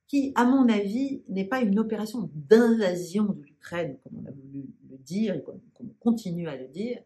qui, 0.07 0.31
à 0.35 0.45
mon 0.45 0.69
avis, 0.69 1.21
n'est 1.27 1.45
pas 1.45 1.61
une 1.61 1.79
opération 1.79 2.29
d'invasion 2.33 3.25
de 3.25 3.41
l'Ukraine, 3.41 3.97
comme 4.03 4.23
on 4.23 4.27
a 4.27 4.31
voulu 4.31 4.65
le 4.89 4.97
dire 4.97 5.35
et 5.35 5.43
comme 5.43 5.59
on 5.81 5.87
continue 5.99 6.47
à 6.47 6.55
le 6.55 6.67
dire, 6.67 6.99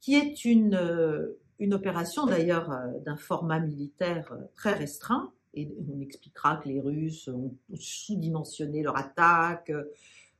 qui 0.00 0.14
est 0.14 0.44
une, 0.44 0.78
opération 1.72 2.26
d'ailleurs 2.26 2.70
d'un 3.04 3.16
format 3.16 3.58
militaire 3.58 4.32
très 4.54 4.74
restreint, 4.74 5.32
et 5.54 5.68
on 5.90 6.00
expliquera 6.00 6.58
que 6.58 6.68
les 6.68 6.80
Russes 6.80 7.28
ont 7.28 7.54
sous-dimensionné 7.74 8.82
leur 8.82 8.96
attaque, 8.96 9.72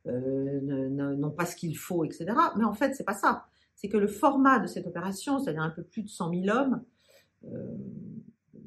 n'ont 0.05 1.31
pas 1.31 1.47
ce 1.47 1.55
qu'il 1.55 1.75
faut, 1.75 2.05
etc. 2.05 2.27
Mais 2.55 2.63
en 2.63 2.73
fait, 2.73 2.93
c'est 2.93 3.03
pas 3.03 3.15
ça 3.15 3.48
c'est 3.79 3.87
que 3.87 3.97
le 3.97 4.07
format 4.07 4.59
de 4.59 4.67
cette 4.67 4.87
opération, 4.87 5.39
c'est-à-dire 5.39 5.61
un 5.61 5.69
peu 5.69 5.83
plus 5.83 6.03
de 6.03 6.09
100 6.09 6.33
000 6.43 6.57
hommes, 6.57 6.83
euh, 7.45 7.77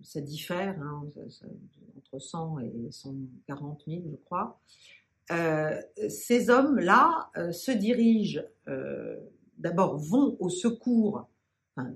ça 0.03 0.23
diffère 0.23 0.81
hein, 0.81 1.03
entre 1.05 2.19
100 2.19 2.61
et 2.61 2.91
140 2.91 3.83
000, 3.87 4.03
je 4.11 4.17
crois. 4.25 4.59
Euh, 5.31 5.79
ces 6.09 6.49
hommes-là 6.49 7.31
euh, 7.37 7.53
se 7.53 7.71
dirigent, 7.71 8.41
d'abord 9.59 9.99
vont 9.99 10.35
au 10.41 10.49
secours, 10.49 11.29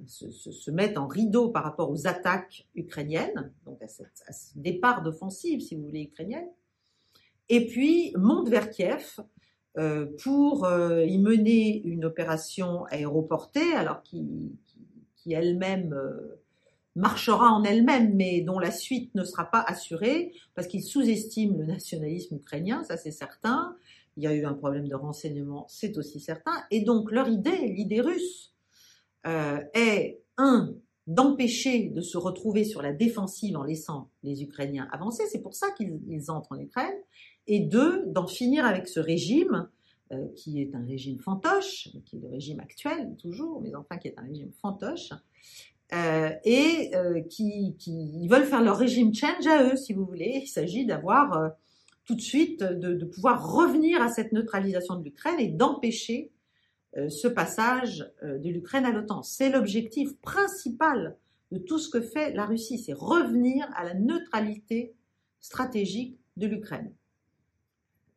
se, 0.06 0.70
mettent 0.70 0.98
en 0.98 1.06
rideau 1.06 1.48
par 1.48 1.64
rapport 1.64 1.90
aux 1.90 2.06
attaques 2.06 2.68
ukrainiennes, 2.74 3.50
donc 3.64 3.80
à, 3.82 3.88
ce 3.88 4.58
départ 4.58 5.02
d'offensive, 5.02 5.60
si 5.60 5.74
vous 5.74 5.84
voulez, 5.84 6.02
ukrainienne, 6.02 6.48
et 7.48 7.66
puis 7.66 8.12
montent 8.16 8.50
vers 8.50 8.68
Kiev 8.70 9.20
euh, 9.78 10.06
pour 10.22 10.64
euh, 10.64 11.04
y 11.04 11.18
mener 11.18 11.82
une 11.84 12.06
opération 12.06 12.86
aéroportée, 12.86 13.74
alors 13.74 14.02
qui, 14.02 14.56
elle-même 15.30 15.92
euh, 15.92 16.40
marchera 16.94 17.50
en 17.50 17.62
elle-même, 17.62 18.14
mais 18.14 18.40
dont 18.40 18.58
la 18.58 18.70
suite 18.70 19.14
ne 19.14 19.22
sera 19.24 19.50
pas 19.50 19.60
assurée, 19.60 20.32
parce 20.54 20.66
qu'ils 20.66 20.84
sous-estiment 20.84 21.58
le 21.58 21.66
nationalisme 21.66 22.36
ukrainien, 22.36 22.84
ça 22.84 22.96
c'est 22.96 23.10
certain. 23.10 23.76
Il 24.16 24.22
y 24.22 24.26
a 24.26 24.32
eu 24.32 24.46
un 24.46 24.54
problème 24.54 24.88
de 24.88 24.94
renseignement, 24.94 25.66
c'est 25.68 25.98
aussi 25.98 26.20
certain. 26.20 26.54
Et 26.70 26.80
donc 26.80 27.10
leur 27.10 27.28
idée, 27.28 27.68
l'idée 27.68 28.00
russe, 28.00 28.54
est 29.74 30.20
un 30.36 30.72
d'empêcher 31.08 31.88
de 31.88 32.00
se 32.00 32.16
retrouver 32.16 32.62
sur 32.64 32.80
la 32.80 32.92
défensive 32.92 33.56
en 33.56 33.64
laissant 33.64 34.08
les 34.22 34.42
Ukrainiens 34.42 34.88
avancer. 34.92 35.24
C'est 35.30 35.42
pour 35.42 35.54
ça 35.54 35.72
qu'ils 35.72 36.30
entrent 36.30 36.52
en 36.52 36.60
Ukraine 36.60 36.94
et 37.46 37.60
deux, 37.60 38.04
d'en 38.06 38.26
finir 38.26 38.64
avec 38.64 38.88
ce 38.88 39.00
régime 39.00 39.68
euh, 40.12 40.28
qui 40.36 40.60
est 40.60 40.74
un 40.74 40.84
régime 40.84 41.18
fantoche, 41.18 41.88
qui 42.04 42.16
est 42.16 42.20
le 42.20 42.28
régime 42.28 42.60
actuel 42.60 43.16
toujours, 43.20 43.60
mais 43.60 43.74
enfin 43.74 43.96
qui 43.96 44.06
est 44.06 44.18
un 44.18 44.22
régime 44.22 44.52
fantoche, 44.62 45.10
euh, 45.92 46.30
et 46.44 46.92
euh, 46.94 47.20
qui, 47.22 47.74
qui 47.76 48.28
veulent 48.28 48.44
faire 48.44 48.62
leur 48.62 48.76
régime 48.76 49.12
change 49.12 49.46
à 49.48 49.64
eux, 49.64 49.76
si 49.76 49.92
vous 49.92 50.04
voulez. 50.04 50.42
Il 50.44 50.46
s'agit 50.46 50.86
d'avoir 50.86 51.52
tout 52.04 52.14
de 52.14 52.20
suite, 52.20 52.62
de, 52.62 53.04
pouvoir 53.04 53.52
revenir 53.52 54.00
à 54.00 54.08
cette 54.08 54.30
neutralisation 54.30 54.94
de 54.94 55.02
l'Ukraine 55.02 55.40
et 55.40 55.48
d'empêcher 55.48 56.30
ce 57.08 57.26
passage 57.26 58.08
de 58.22 58.48
l'Ukraine 58.48 58.84
à 58.84 58.92
l'OTAN. 58.92 59.24
C'est 59.24 59.50
l'objectif 59.50 60.16
principal 60.20 61.16
de 61.50 61.58
tout 61.58 61.80
ce 61.80 61.88
que 61.88 62.00
fait 62.00 62.32
la 62.32 62.46
Russie, 62.46 62.78
c'est 62.78 62.92
revenir 62.92 63.68
à 63.74 63.84
la 63.84 63.94
neutralité 63.94 64.94
stratégique 65.40 66.16
de 66.36 66.46
l'Ukraine. 66.46 66.92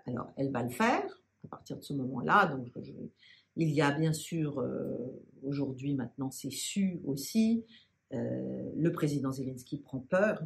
Alors, 0.10 0.32
elle 0.38 0.52
va 0.52 0.64
le 0.64 0.70
faire 0.70 1.04
à 1.46 1.48
partir 1.48 1.78
de 1.78 1.84
ce 1.84 1.94
moment-là. 1.94 2.48
Donc, 2.48 2.68
il 3.56 3.70
y 3.70 3.82
a 3.82 3.92
bien 3.92 4.14
sûr, 4.14 4.60
euh, 4.60 4.98
aujourd'hui 5.44 5.94
maintenant, 5.94 6.32
c'est 6.32 6.50
su 6.50 7.00
aussi, 7.06 7.64
euh, 8.14 8.70
le 8.76 8.92
président 8.92 9.32
Zelensky 9.32 9.78
prend 9.78 10.00
peur 10.00 10.42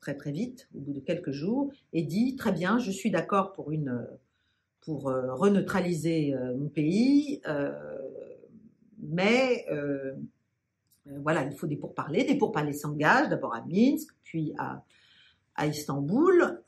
très 0.00 0.16
très 0.16 0.32
vite, 0.32 0.68
au 0.74 0.80
bout 0.80 0.92
de 0.94 1.00
quelques 1.00 1.30
jours, 1.30 1.70
et 1.92 2.02
dit 2.02 2.34
très 2.36 2.52
bien, 2.52 2.78
je 2.78 2.90
suis 2.90 3.10
d'accord 3.10 3.52
pour 3.52 3.70
une 3.70 4.06
pour 4.80 5.08
euh, 5.08 5.32
reneutraliser 5.34 6.34
mon 6.56 6.68
pays, 6.68 7.40
mais 8.98 9.64
voilà, 11.06 11.44
il 11.44 11.52
faut 11.52 11.66
des 11.66 11.76
pourparlers. 11.76 12.24
Des 12.24 12.36
pourparlers 12.36 12.72
s'engagent 12.72 13.28
d'abord 13.28 13.54
à 13.54 13.64
Minsk, 13.64 14.08
puis 14.24 14.54
à, 14.58 14.84
à 15.54 15.66
Istanbul. 15.66 16.62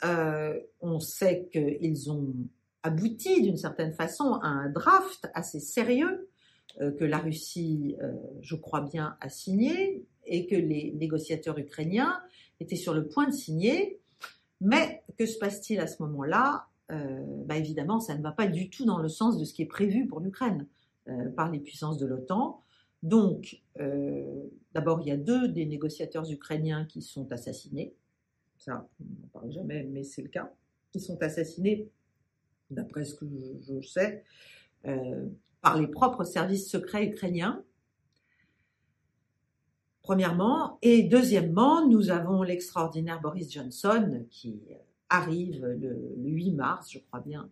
on 0.81 1.01
sait 1.01 1.49
qu'ils 1.53 2.11
ont 2.11 2.35
abouti 2.85 3.43
d'une 3.43 3.57
certaine 3.57 3.93
façon 3.93 4.35
à 4.35 4.47
un 4.47 4.69
draft 4.69 5.29
assez 5.35 5.59
sérieux 5.59 6.29
euh, 6.81 6.91
que 6.91 7.05
la 7.05 7.19
Russie, 7.19 7.97
euh, 8.03 8.13
je 8.41 8.57
crois 8.57 8.81
bien, 8.81 9.17
a 9.21 9.29
signé 9.29 10.05
et 10.27 10.47
que 10.47 10.57
les 10.57 10.93
négociateurs 10.93 11.59
ukrainiens 11.59 12.21
étaient 12.61 12.77
sur 12.77 12.95
le 12.95 13.07
point 13.07 13.27
de 13.27 13.33
signer. 13.33 14.01
Mais 14.61 15.03
que 15.19 15.27
se 15.27 15.39
passe-t-il 15.39 15.79
à 15.81 15.87
ce 15.87 16.03
moment-là? 16.03 16.67
Euh, 16.91 17.21
bah 17.47 17.57
Évidemment, 17.57 18.01
ça 18.01 18.17
ne 18.17 18.23
va 18.23 18.33
pas 18.33 18.47
du 18.47 18.71
tout 18.71 18.85
dans 18.85 18.99
le 18.99 19.09
sens 19.09 19.39
de 19.39 19.45
ce 19.45 19.55
qui 19.55 19.63
est 19.63 19.67
prévu 19.67 20.07
pour 20.07 20.21
l'Ukraine 20.21 20.67
par 21.37 21.51
les 21.51 21.59
puissances 21.59 21.99
de 21.99 22.07
l'OTAN. 22.07 22.63
Donc, 23.03 23.61
d'abord, 24.73 25.03
il 25.03 25.09
y 25.09 25.11
a 25.11 25.19
deux 25.19 25.49
des 25.49 25.67
négociateurs 25.67 26.31
ukrainiens 26.31 26.87
qui 26.87 27.03
sont 27.03 27.31
assassinés. 27.31 27.95
Ça, 28.65 28.89
on 28.99 29.05
n'en 29.05 29.29
parle 29.29 29.53
jamais, 29.53 29.83
mais 29.83 30.05
c'est 30.05 30.23
le 30.23 30.31
cas. 30.31 30.51
Ils 30.95 31.01
sont 31.03 31.23
assassinés 31.23 31.91
d'après 32.71 33.05
ce 33.05 33.15
que 33.15 33.27
je, 33.61 33.87
sais, 33.87 34.25
euh, 34.87 35.27
par 35.61 35.79
les 35.79 35.87
propres 35.87 36.25
services 36.25 36.71
secrets 36.71 37.09
ukrainiens. 37.09 37.63
Premièrement. 40.01 40.79
Et 40.81 41.03
deuxièmement, 41.03 41.87
nous 41.87 42.09
avons 42.09 42.43
l'extraordinaire 42.43 43.21
Boris 43.21 43.53
Johnson 43.53 44.25
qui 44.31 44.63
arrive 45.11 45.63
le, 45.67 46.15
8 46.17 46.53
mars, 46.53 46.91
je 46.91 47.01
crois 47.01 47.21
bien, 47.21 47.51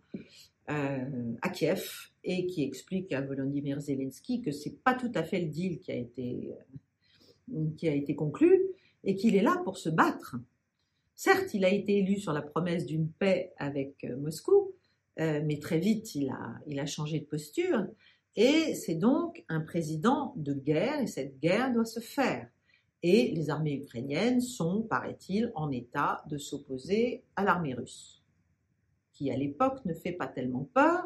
euh, 0.71 1.33
à 1.43 1.49
Kiev 1.49 2.09
et 2.23 2.47
qui 2.47 2.63
explique 2.63 3.13
à 3.13 3.21
Volodymyr 3.21 3.79
Zelensky 3.79 4.41
que 4.41 4.51
c'est 4.51 4.81
pas 4.83 4.95
tout 4.95 5.11
à 5.13 5.21
fait 5.21 5.41
le 5.41 5.49
deal 5.49 5.79
qui 5.79 5.91
a 5.91 5.95
été, 5.95 6.55
qui 7.77 7.87
a 7.87 7.93
été 7.93 8.15
conclu 8.15 8.59
et 9.03 9.15
qu'il 9.15 9.35
est 9.35 9.43
là 9.43 9.61
pour 9.63 9.77
se 9.77 9.89
battre. 9.89 10.37
Certes, 11.15 11.53
il 11.53 11.63
a 11.63 11.69
été 11.69 11.99
élu 11.99 12.17
sur 12.17 12.33
la 12.33 12.41
promesse 12.41 12.85
d'une 12.85 13.09
paix 13.09 13.53
avec 13.57 14.05
Moscou, 14.17 14.73
euh, 15.19 15.41
mais 15.45 15.59
très 15.59 15.79
vite 15.79 16.15
il 16.15 16.29
a, 16.29 16.85
changé 16.85 17.19
de 17.19 17.25
posture. 17.25 17.85
Et 18.35 18.73
c'est 18.73 18.95
donc 18.95 19.43
un 19.47 19.61
président 19.61 20.33
de 20.35 20.53
guerre, 20.53 20.99
et 21.01 21.07
cette 21.07 21.39
guerre 21.39 21.71
doit 21.71 21.85
se 21.85 21.99
faire. 21.99 22.47
Et 23.03 23.31
les 23.31 23.49
armées 23.49 23.75
ukrainiennes 23.75 24.41
sont, 24.41 24.81
paraît-il, 24.81 25.51
en 25.55 25.69
état 25.71 26.23
de 26.29 26.37
s'opposer 26.37 27.23
à 27.35 27.43
l'armée 27.43 27.75
russe, 27.75 28.23
qui 29.11 29.29
à 29.29 29.37
l'époque 29.37 29.85
ne 29.85 29.93
fait 29.93 30.13
pas 30.13 30.27
tellement 30.27 30.67
peur, 30.73 31.05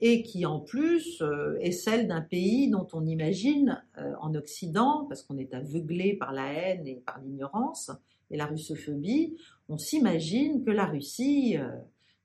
et 0.00 0.22
qui 0.22 0.44
en 0.46 0.60
plus 0.60 1.22
euh, 1.22 1.56
est 1.60 1.72
celle 1.72 2.06
d'un 2.06 2.20
pays 2.20 2.68
dont 2.70 2.86
on 2.92 3.06
imagine 3.06 3.82
euh, 3.96 4.12
en 4.20 4.34
Occident, 4.34 5.06
parce 5.08 5.22
qu'on 5.22 5.38
est 5.38 5.54
aveuglé 5.54 6.14
par 6.14 6.32
la 6.32 6.52
haine 6.52 6.86
et 6.86 6.96
par 6.96 7.20
l'ignorance 7.20 7.90
et 8.30 8.36
la 8.36 8.46
russophobie, 8.46 9.36
on 9.68 9.78
s'imagine 9.78 10.64
que 10.64 10.70
la 10.70 10.86
Russie 10.86 11.56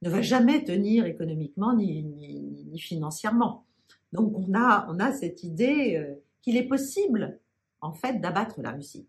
ne 0.03 0.09
va 0.09 0.21
jamais 0.21 0.63
tenir 0.63 1.05
économiquement 1.05 1.73
ni, 1.73 2.03
ni, 2.03 2.79
financièrement. 2.79 3.65
Donc 4.11 4.37
on 4.37 4.53
a, 4.53 4.85
on 4.89 4.99
a 4.99 5.11
cette 5.11 5.43
idée 5.43 5.95
euh, 5.97 6.15
qu'il 6.41 6.57
est 6.57 6.67
possible, 6.67 7.39
en 7.81 7.93
fait, 7.93 8.19
d'abattre 8.19 8.61
la 8.61 8.71
Russie. 8.71 9.07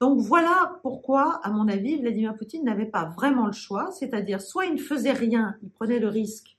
Donc 0.00 0.18
voilà 0.18 0.80
pourquoi, 0.82 1.40
à 1.44 1.50
mon 1.50 1.68
avis, 1.68 1.96
Vladimir 1.98 2.34
Poutine 2.34 2.64
n'avait 2.64 2.86
pas 2.86 3.04
vraiment 3.16 3.46
le 3.46 3.52
choix, 3.52 3.92
c'est-à-dire 3.92 4.40
soit 4.40 4.66
il 4.66 4.74
ne 4.74 4.80
faisait 4.80 5.12
rien, 5.12 5.56
il 5.62 5.70
prenait 5.70 6.00
le 6.00 6.08
risque 6.08 6.58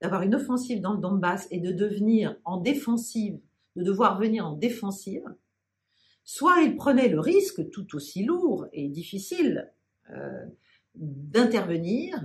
d'avoir 0.00 0.22
une 0.22 0.34
offensive 0.34 0.80
dans 0.80 0.94
le 0.94 1.00
Donbass 1.00 1.46
et 1.50 1.60
de 1.60 1.72
devenir 1.72 2.36
en 2.44 2.56
défensive, 2.56 3.38
de 3.76 3.82
devoir 3.82 4.18
venir 4.18 4.46
en 4.46 4.52
défensive, 4.52 5.24
soit 6.28 6.60
il 6.60 6.76
prenait 6.76 7.08
le 7.08 7.20
risque 7.20 7.70
tout 7.70 7.96
aussi 7.96 8.22
lourd 8.22 8.66
et 8.74 8.90
difficile 8.90 9.72
euh, 10.10 10.44
d'intervenir 10.94 12.22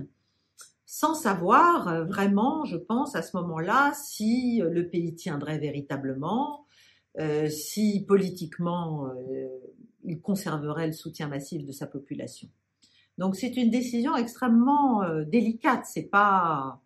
sans 0.84 1.14
savoir 1.14 1.88
euh, 1.88 2.04
vraiment, 2.04 2.66
je 2.66 2.76
pense, 2.76 3.16
à 3.16 3.22
ce 3.22 3.34
moment-là, 3.38 3.94
si 3.94 4.60
le 4.62 4.90
pays 4.90 5.14
tiendrait 5.14 5.56
véritablement, 5.56 6.66
euh, 7.18 7.48
si 7.48 8.04
politiquement 8.04 9.10
il 10.04 10.20
conserverait 10.20 10.88
le 10.88 10.92
soutien 10.92 11.28
massif 11.28 11.64
de 11.64 11.72
sa 11.72 11.86
population. 11.86 12.50
Donc 13.16 13.36
c'est 13.36 13.56
une 13.56 13.70
décision 13.70 14.14
extrêmement 14.16 15.00
délicate. 15.22 15.86
C'est 15.86 16.10
pas 16.10 16.82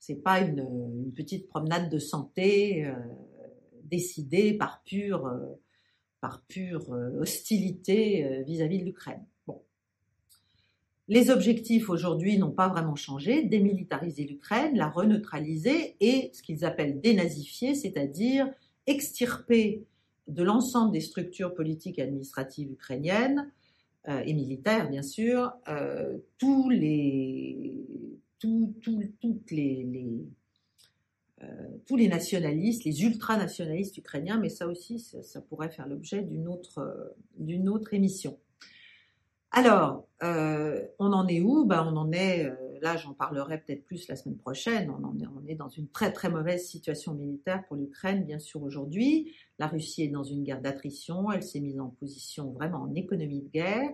c'est 0.00 0.20
pas 0.24 0.40
une, 0.40 1.12
petite 1.14 1.46
promenade 1.46 1.88
de 1.88 2.00
santé 2.00 2.92
décidée 3.84 4.54
par 4.54 4.82
pure 4.82 5.30
par 6.22 6.40
pure 6.48 6.88
hostilité 7.20 8.42
vis-à-vis 8.46 8.78
de 8.78 8.84
l'Ukraine. 8.84 9.26
Les 11.08 11.28
objectifs 11.30 11.90
aujourd'hui 11.90 12.38
n'ont 12.38 12.52
pas 12.52 12.68
vraiment 12.68 12.94
changé, 12.94 13.42
démilitariser 13.42 14.24
l'Ukraine, 14.24 14.76
la 14.76 14.88
reneutraliser 14.88 15.96
et 16.00 16.30
ce 16.32 16.42
qu'ils 16.42 16.64
appellent 16.64 17.00
dénazifier, 17.00 17.74
c'est-à-dire 17.74 18.48
extirper 18.86 19.84
de 20.28 20.42
l'ensemble 20.42 20.92
des 20.92 21.00
structures 21.00 21.54
politiques 21.54 21.98
et 21.98 22.02
administratives 22.02 22.70
ukrainiennes 22.70 23.50
euh, 24.08 24.22
et 24.24 24.32
militaires 24.32 24.88
bien 24.88 25.02
sûr 25.02 25.52
euh, 25.68 26.18
tous 26.38 26.70
les 26.70 27.74
toutes 28.38 29.50
les, 29.50 29.86
euh, 29.94 30.24
tous 31.86 31.96
les 31.96 32.08
nationalistes, 32.08 32.84
les 32.84 33.02
ultranationalistes 33.04 33.96
ukrainiens, 33.98 34.38
mais 34.38 34.48
ça 34.48 34.66
aussi, 34.66 34.98
ça 34.98 35.40
pourrait 35.40 35.70
faire 35.70 35.88
l'objet 35.88 36.22
d'une 36.22 36.48
autre, 36.48 37.14
d'une 37.38 37.68
autre 37.68 37.94
émission. 37.94 38.38
Alors, 39.54 40.08
euh, 40.22 40.80
on 40.98 41.12
en 41.12 41.28
est 41.28 41.42
où? 41.42 41.66
Ben, 41.66 41.86
On 41.86 41.96
en 41.98 42.10
est, 42.10 42.46
euh, 42.46 42.54
là 42.80 42.96
j'en 42.96 43.12
parlerai 43.12 43.58
peut-être 43.58 43.84
plus 43.84 44.08
la 44.08 44.16
semaine 44.16 44.38
prochaine, 44.38 44.90
on, 44.90 45.04
en 45.04 45.18
est, 45.18 45.26
on 45.26 45.46
est 45.46 45.54
dans 45.54 45.68
une 45.68 45.88
très 45.88 46.10
très 46.10 46.30
mauvaise 46.30 46.66
situation 46.66 47.12
militaire 47.12 47.62
pour 47.66 47.76
l'Ukraine, 47.76 48.24
bien 48.24 48.38
sûr 48.38 48.62
aujourd'hui. 48.62 49.34
La 49.58 49.66
Russie 49.66 50.04
est 50.04 50.08
dans 50.08 50.24
une 50.24 50.42
guerre 50.42 50.62
d'attrition, 50.62 51.30
elle 51.30 51.42
s'est 51.42 51.60
mise 51.60 51.78
en 51.80 51.90
position 51.90 52.50
vraiment 52.52 52.80
en 52.80 52.94
économie 52.94 53.42
de 53.42 53.48
guerre, 53.50 53.90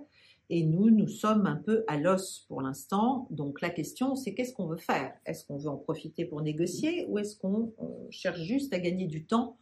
et 0.51 0.65
nous, 0.65 0.91
nous 0.91 1.09
sommes 1.09 1.47
un 1.47 1.57
peu 1.57 1.85
à 1.89 1.99
l'os 1.99 2.47
pour 2.49 2.63
l'instant. 2.63 3.29
Donc 3.31 3.61
la 3.61 3.71
question, 3.71 4.17
c'est 4.17 4.35
qu'est-ce 4.35 4.55
qu'on 4.55 4.67
veut 4.67 4.79
faire? 4.79 5.13
Est-ce 5.27 5.45
qu'on 5.45 5.59
veut 5.59 5.69
en 5.69 5.77
profiter 5.77 6.25
pour 6.25 6.41
négocier 6.41 7.07
ou 7.09 7.19
est-ce 7.19 7.37
qu'on 7.37 7.75
cherche 8.11 8.41
juste 8.41 8.73
à 8.73 8.79
gagner 8.79 9.07
du 9.07 9.27
temps 9.27 9.59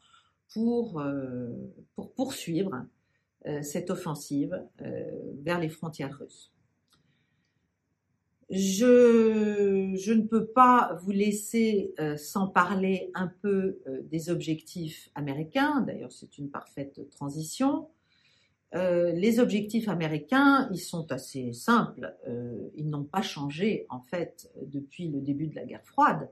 pour, 0.52 1.00
euh, 1.00 1.48
pour 1.96 2.12
poursuivre 2.12 2.86
euh, 3.46 3.62
cette 3.62 3.90
offensive 3.90 4.62
euh, 4.80 5.10
vers 5.42 5.58
les 5.58 5.68
frontières 5.68 6.16
russes? 6.16 6.52
Je, 8.48 9.92
je, 9.96 10.12
ne 10.12 10.22
peux 10.22 10.46
pas 10.46 10.96
vous 11.02 11.10
laisser 11.10 11.92
sans 12.16 12.46
parler 12.46 13.10
un 13.14 13.26
peu 13.26 13.80
des 14.04 14.30
objectifs 14.30 15.10
américains. 15.16 15.80
D'ailleurs, 15.80 16.12
c'est 16.12 16.38
une 16.38 16.48
parfaite 16.48 17.10
transition. 17.10 17.88
Les 19.14 19.40
objectifs 19.40 19.88
américains, 19.88 20.68
ils 20.72 20.80
sont 20.80 21.10
assez 21.12 21.52
simples. 21.52 22.14
ils 22.74 22.88
n'ont 22.88 23.04
pas 23.04 23.22
changé 23.22 23.86
en 23.88 24.00
fait 24.00 24.50
depuis 24.62 25.08
le 25.08 25.20
début 25.20 25.46
de 25.46 25.54
la 25.54 25.64
guerre 25.64 25.84
froide. 25.84 26.30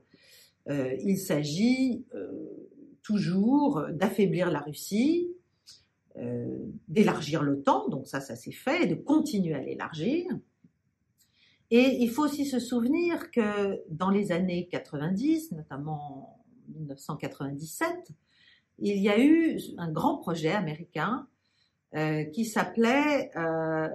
il 0.69 1.17
s'agit 1.17 2.05
toujours 3.05 3.85
d'affaiblir 3.91 4.51
la 4.51 4.59
Russie, 4.59 5.29
euh, 6.17 6.57
d'élargir 6.87 7.43
l'OTAN, 7.43 7.89
donc 7.89 8.07
ça, 8.07 8.21
ça 8.21 8.37
s'est 8.37 8.53
fait, 8.53 8.87
de 8.87 8.95
continuer 8.95 9.53
à 9.53 9.61
l'élargir. 9.61 10.25
Et 11.71 11.97
il 11.99 12.09
faut 12.09 12.23
aussi 12.23 12.45
se 12.45 12.57
souvenir 12.57 13.31
que 13.31 13.81
dans 13.89 14.09
les 14.09 14.31
années 14.31 14.67
90, 14.71 15.51
notamment 15.51 16.41
1997, 16.69 18.13
il 18.79 18.97
y 18.97 19.09
a 19.09 19.19
eu 19.19 19.59
un 19.77 19.91
grand 19.91 20.17
projet 20.17 20.51
américain 20.51 21.27
euh, 21.27 21.34
qui 22.33 22.45
s'appelait 22.45 23.31
euh, 23.37 23.87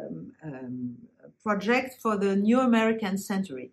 Project 1.44 1.98
for 2.00 2.18
the 2.18 2.36
New 2.36 2.58
American 2.58 3.16
Century, 3.16 3.72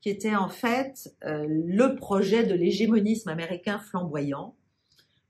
qui 0.00 0.10
était 0.10 0.34
en 0.34 0.48
fait 0.48 1.14
le 1.22 1.94
projet 1.94 2.44
de 2.44 2.54
l'hégémonisme 2.54 3.28
américain 3.28 3.78
flamboyant, 3.78 4.54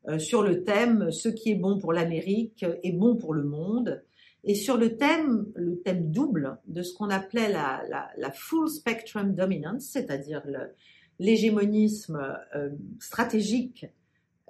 euh, 0.08 0.18
sur 0.18 0.42
le 0.42 0.64
thème 0.64 1.10
ce 1.10 1.28
qui 1.28 1.50
est 1.50 1.54
bon 1.56 1.78
pour 1.78 1.92
l'Amérique 1.92 2.64
est 2.82 2.92
bon 2.92 3.16
pour 3.16 3.34
le 3.34 3.42
monde 3.42 4.02
et 4.44 4.54
sur 4.54 4.78
le 4.78 4.96
thème, 4.96 5.46
le 5.54 5.80
thème 5.80 6.10
double 6.10 6.58
de 6.66 6.82
ce 6.82 6.94
qu'on 6.94 7.10
appelait 7.10 7.50
la, 7.50 7.82
la, 8.16 8.30
full 8.30 8.68
spectrum 8.68 9.34
dominance, 9.34 9.84
c'est-à-dire 9.84 10.42
l'hégémonisme 11.18 12.38
euh, 12.54 12.70
stratégique, 13.00 13.86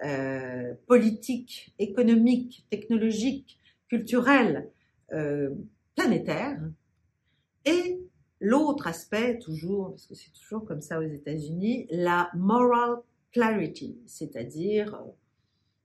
euh, 0.04 0.74
politique, 0.86 1.74
économique, 1.78 2.66
technologique, 2.70 3.57
culturel, 3.88 4.70
euh, 5.12 5.50
planétaire, 5.94 6.60
et 7.64 8.00
l'autre 8.40 8.86
aspect, 8.86 9.38
toujours, 9.38 9.90
parce 9.90 10.06
que 10.06 10.14
c'est 10.14 10.32
toujours 10.32 10.64
comme 10.64 10.80
ça 10.80 10.98
aux 10.98 11.02
États-Unis, 11.02 11.86
la 11.90 12.30
moral 12.34 12.98
clarity, 13.32 13.98
c'est-à-dire 14.06 14.94
euh, 14.94 15.10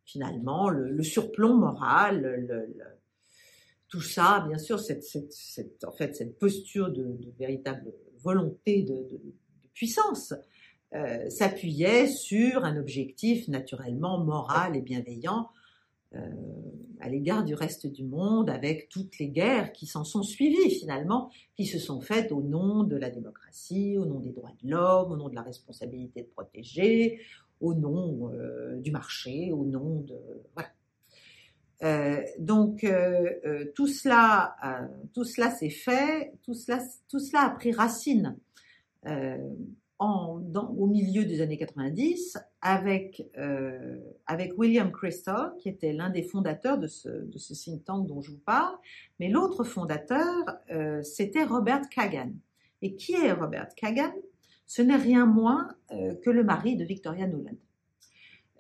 finalement 0.05 0.69
le, 0.69 1.01
surplomb 1.03 1.55
moral, 1.55 2.67
tout 3.87 4.01
ça, 4.01 4.45
bien 4.47 4.57
sûr, 4.57 4.79
cette, 4.79 5.03
en 5.85 5.91
fait, 5.91 6.15
cette 6.15 6.39
posture 6.39 6.91
de, 6.91 7.17
véritable 7.37 7.93
volonté 8.23 8.83
de, 8.83 9.05
puissance 9.73 10.33
euh, 10.93 11.27
s'appuyait 11.29 12.07
sur 12.07 12.63
un 12.63 12.77
objectif 12.77 13.47
naturellement 13.47 14.23
moral 14.23 14.75
et 14.75 14.81
bienveillant 14.81 15.49
à 16.99 17.10
l'égard 17.10 17.43
du 17.43 17.54
reste 17.54 17.88
du 17.88 18.04
monde, 18.04 18.49
avec 18.49 18.88
toutes 18.89 19.19
les 19.19 19.30
guerres 19.30 19.73
qui 19.73 19.86
s'en 19.86 20.04
sont 20.04 20.23
suivies 20.23 20.71
finalement, 20.71 21.30
qui 21.56 21.65
se 21.65 21.80
sont 21.80 22.02
faites 22.02 22.32
au 22.32 22.41
nom 22.41 22.84
de 22.84 22.95
la 22.95 23.10
démocratie, 23.10 23.97
au 23.97 24.06
nom 24.06 24.19
des 24.19 24.32
droits 24.32 24.54
de 24.63 24.69
l'homme, 24.69 25.12
au 25.12 25.17
nom 25.17 25.30
de 25.30 25.36
la 25.36 25.41
responsabilité 25.41 26.21
de 26.21 26.28
protéger, 26.28 27.19
au 27.60 27.73
nom 27.73 28.32
euh, 28.34 28.80
du 28.80 28.91
marché, 28.91 29.52
au 29.52 29.65
nom 29.65 30.02
de 30.02 30.17
voilà. 30.54 30.69
Euh, 31.82 32.21
donc 32.39 32.86
tout 33.76 33.88
cela, 33.88 34.56
tout 35.13 35.26
cela 35.26 35.52
s'est 35.52 35.69
fait, 35.69 36.32
tout 36.43 36.54
cela, 36.54 36.80
tout 37.10 37.19
cela 37.19 37.41
a 37.41 37.49
pris 37.49 37.73
racine 37.73 38.38
au 39.99 40.88
milieu 40.88 41.25
des 41.25 41.41
années 41.41 41.58
90 41.58 42.38
avec, 42.62 43.25
euh, 43.38 43.99
avec 44.25 44.58
William 44.58 44.91
Crystal, 44.91 45.53
qui 45.60 45.69
était 45.69 45.93
l'un 45.93 46.10
des 46.10 46.23
fondateurs 46.23 46.77
de 46.77 46.88
ce, 46.88 47.10
de 47.10 47.38
ce 47.38 47.53
think 47.53 47.86
tank 47.86 48.08
dont 48.08 48.21
je 48.21 48.32
vous 48.32 48.39
parle. 48.39 48.75
Mais 49.19 49.29
l'autre 49.29 49.63
fondateur, 49.63 50.34
euh, 50.71 51.01
c'était 51.03 51.43
Robert 51.43 51.88
Kagan. 51.89 52.32
Et 52.82 52.95
qui 52.95 53.13
est 53.13 53.32
Robert 53.32 53.69
Kagan? 53.75 54.13
Ce 54.65 54.82
n'est 54.82 54.97
rien 54.97 55.25
moins 55.25 55.69
euh, 55.91 56.15
que 56.15 56.29
le 56.29 56.43
mari 56.43 56.75
de 56.75 56.84
Victoria 56.84 57.27
Nuland. 57.27 57.58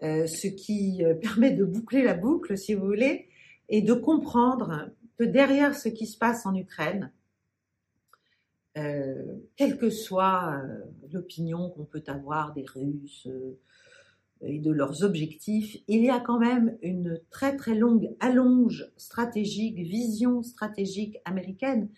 ce 0.01 0.47
qui 0.47 1.03
permet 1.21 1.51
de 1.51 1.65
boucler 1.65 2.03
la 2.03 2.13
boucle, 2.13 2.57
si 2.57 2.73
vous 2.73 2.85
voulez, 2.85 3.27
et 3.69 3.81
de 3.81 3.93
comprendre 3.93 4.89
que 5.17 5.23
derrière 5.23 5.75
ce 5.75 5.89
qui 5.89 6.07
se 6.07 6.17
passe 6.17 6.45
en 6.45 6.55
Ukraine, 6.55 7.11
euh, 8.75 9.35
quelle 9.55 9.77
que 9.77 9.89
soit 9.91 10.55
euh, 10.55 10.79
l'opinion 11.11 11.69
qu'on 11.69 11.85
peut 11.85 12.03
avoir 12.07 12.53
des 12.53 12.65
Russes 12.65 13.27
euh, 13.27 13.59
et 14.41 14.59
de 14.59 14.71
leurs 14.71 15.03
objectifs, 15.03 15.77
il 15.87 16.03
y 16.03 16.09
a 16.09 16.19
quand 16.19 16.39
même 16.39 16.75
une 16.81 17.19
très 17.29 17.55
très 17.55 17.75
longue 17.75 18.15
allonge 18.19 18.91
stratégique, 18.97 19.77
vision 19.77 20.41
stratégique 20.41 21.17
américaine 21.23 21.89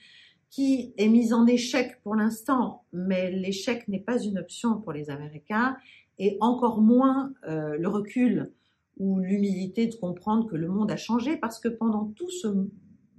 qui 0.50 0.94
est 0.98 1.08
mise 1.08 1.34
en 1.34 1.48
échec 1.48 2.00
pour 2.04 2.16
l'instant, 2.16 2.84
mais 2.94 3.32
l'échec 3.32 3.88
n'est 3.88 4.00
pas 4.00 4.22
une 4.22 4.38
option 4.38 4.80
pour 4.80 4.92
les 4.92 5.10
Américains 5.10 5.76
et 6.20 6.38
encore 6.40 6.82
moins 6.82 7.34
le 7.44 7.88
recul 7.88 8.52
ou 8.98 9.20
l'humilité 9.20 9.88
de 9.88 9.96
comprendre 9.96 10.48
que 10.48 10.56
le 10.56 10.70
monde 10.70 10.92
a 10.92 10.98
changé 10.98 11.36
parce 11.36 11.60
que 11.60 11.68
pendant 11.68 12.06
tout 12.16 12.30
ce 12.30 12.48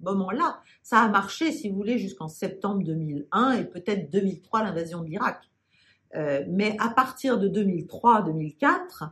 moment-là. 0.02 0.60
Ça 0.82 1.00
a 1.00 1.08
marché, 1.08 1.52
si 1.52 1.68
vous 1.68 1.76
voulez, 1.76 1.98
jusqu'en 1.98 2.28
septembre 2.28 2.82
2001 2.84 3.52
et 3.52 3.64
peut-être 3.64 4.10
2003, 4.10 4.62
l'invasion 4.64 5.02
de 5.02 5.08
l'Irak. 5.08 5.40
Euh, 6.14 6.44
mais 6.48 6.76
à 6.78 6.88
partir 6.90 7.38
de 7.38 7.48
2003-2004, 7.48 9.10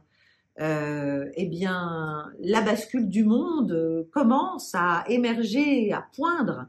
euh, 0.60 1.28
eh 1.34 1.46
bien, 1.46 2.30
la 2.40 2.60
bascule 2.60 3.08
du 3.08 3.24
monde 3.24 4.06
commence 4.12 4.74
à 4.74 5.04
émerger, 5.08 5.92
à 5.92 6.06
poindre. 6.14 6.66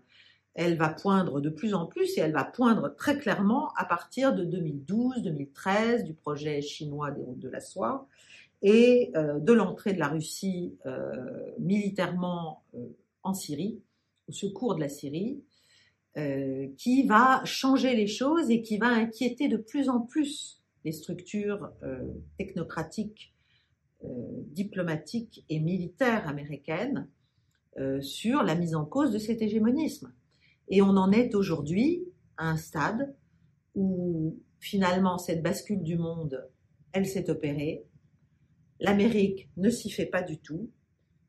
Elle 0.55 0.77
va 0.77 0.89
poindre 0.89 1.41
de 1.41 1.49
plus 1.49 1.73
en 1.73 1.85
plus 1.85 2.17
et 2.17 2.21
elle 2.21 2.31
va 2.31 2.45
poindre 2.45 2.93
très 2.95 3.17
clairement 3.17 3.73
à 3.75 3.85
partir 3.85 4.33
de 4.33 4.45
2012-2013 4.45 6.03
du 6.03 6.13
projet 6.13 6.61
chinois 6.61 7.11
des 7.11 7.21
routes 7.21 7.39
de 7.39 7.49
la 7.49 7.59
soie 7.59 8.07
et 8.61 9.11
euh, 9.15 9.39
de 9.39 9.53
l'entrée 9.53 9.93
de 9.93 9.99
la 9.99 10.07
Russie 10.07 10.77
militairement 11.59 12.63
en 13.23 13.33
Syrie 13.33 13.81
au 14.27 14.31
secours 14.31 14.75
de 14.75 14.81
la 14.81 14.89
Syrie, 14.89 15.43
euh, 16.17 16.67
qui 16.77 17.05
va 17.05 17.43
changer 17.43 17.93
les 17.93 18.07
choses 18.07 18.49
et 18.49 18.61
qui 18.61 18.77
va 18.77 18.87
inquiéter 18.87 19.49
de 19.49 19.57
plus 19.57 19.89
en 19.89 19.99
plus 19.99 20.63
les 20.85 20.93
structures 20.93 21.69
euh, 21.83 21.99
technocratiques, 22.37 23.33
euh, 24.05 24.07
diplomatiques 24.47 25.43
et 25.49 25.59
militaires 25.59 26.27
américaines 26.27 27.09
sur 27.99 28.41
la 28.43 28.55
mise 28.55 28.73
en 28.73 28.85
cause 28.85 29.11
de 29.11 29.17
cet 29.17 29.41
hégémonisme. 29.41 30.13
Et 30.69 30.81
on 30.81 30.95
en 30.95 31.11
est 31.11 31.35
aujourd'hui 31.35 32.05
à 32.37 32.51
un 32.51 32.55
stade 32.55 33.13
où 33.73 34.39
finalement 34.59 35.17
cette 35.17 35.43
bascule 35.43 35.83
du 35.83 35.97
monde, 35.97 36.49
elle 36.93 37.05
s'est 37.05 37.29
opérée. 37.29 37.85
L'Amérique 38.79 39.49
ne 39.57 39.69
s'y 39.69 39.91
fait 39.91 40.05
pas 40.05 40.21
du 40.21 40.37
tout. 40.37 40.71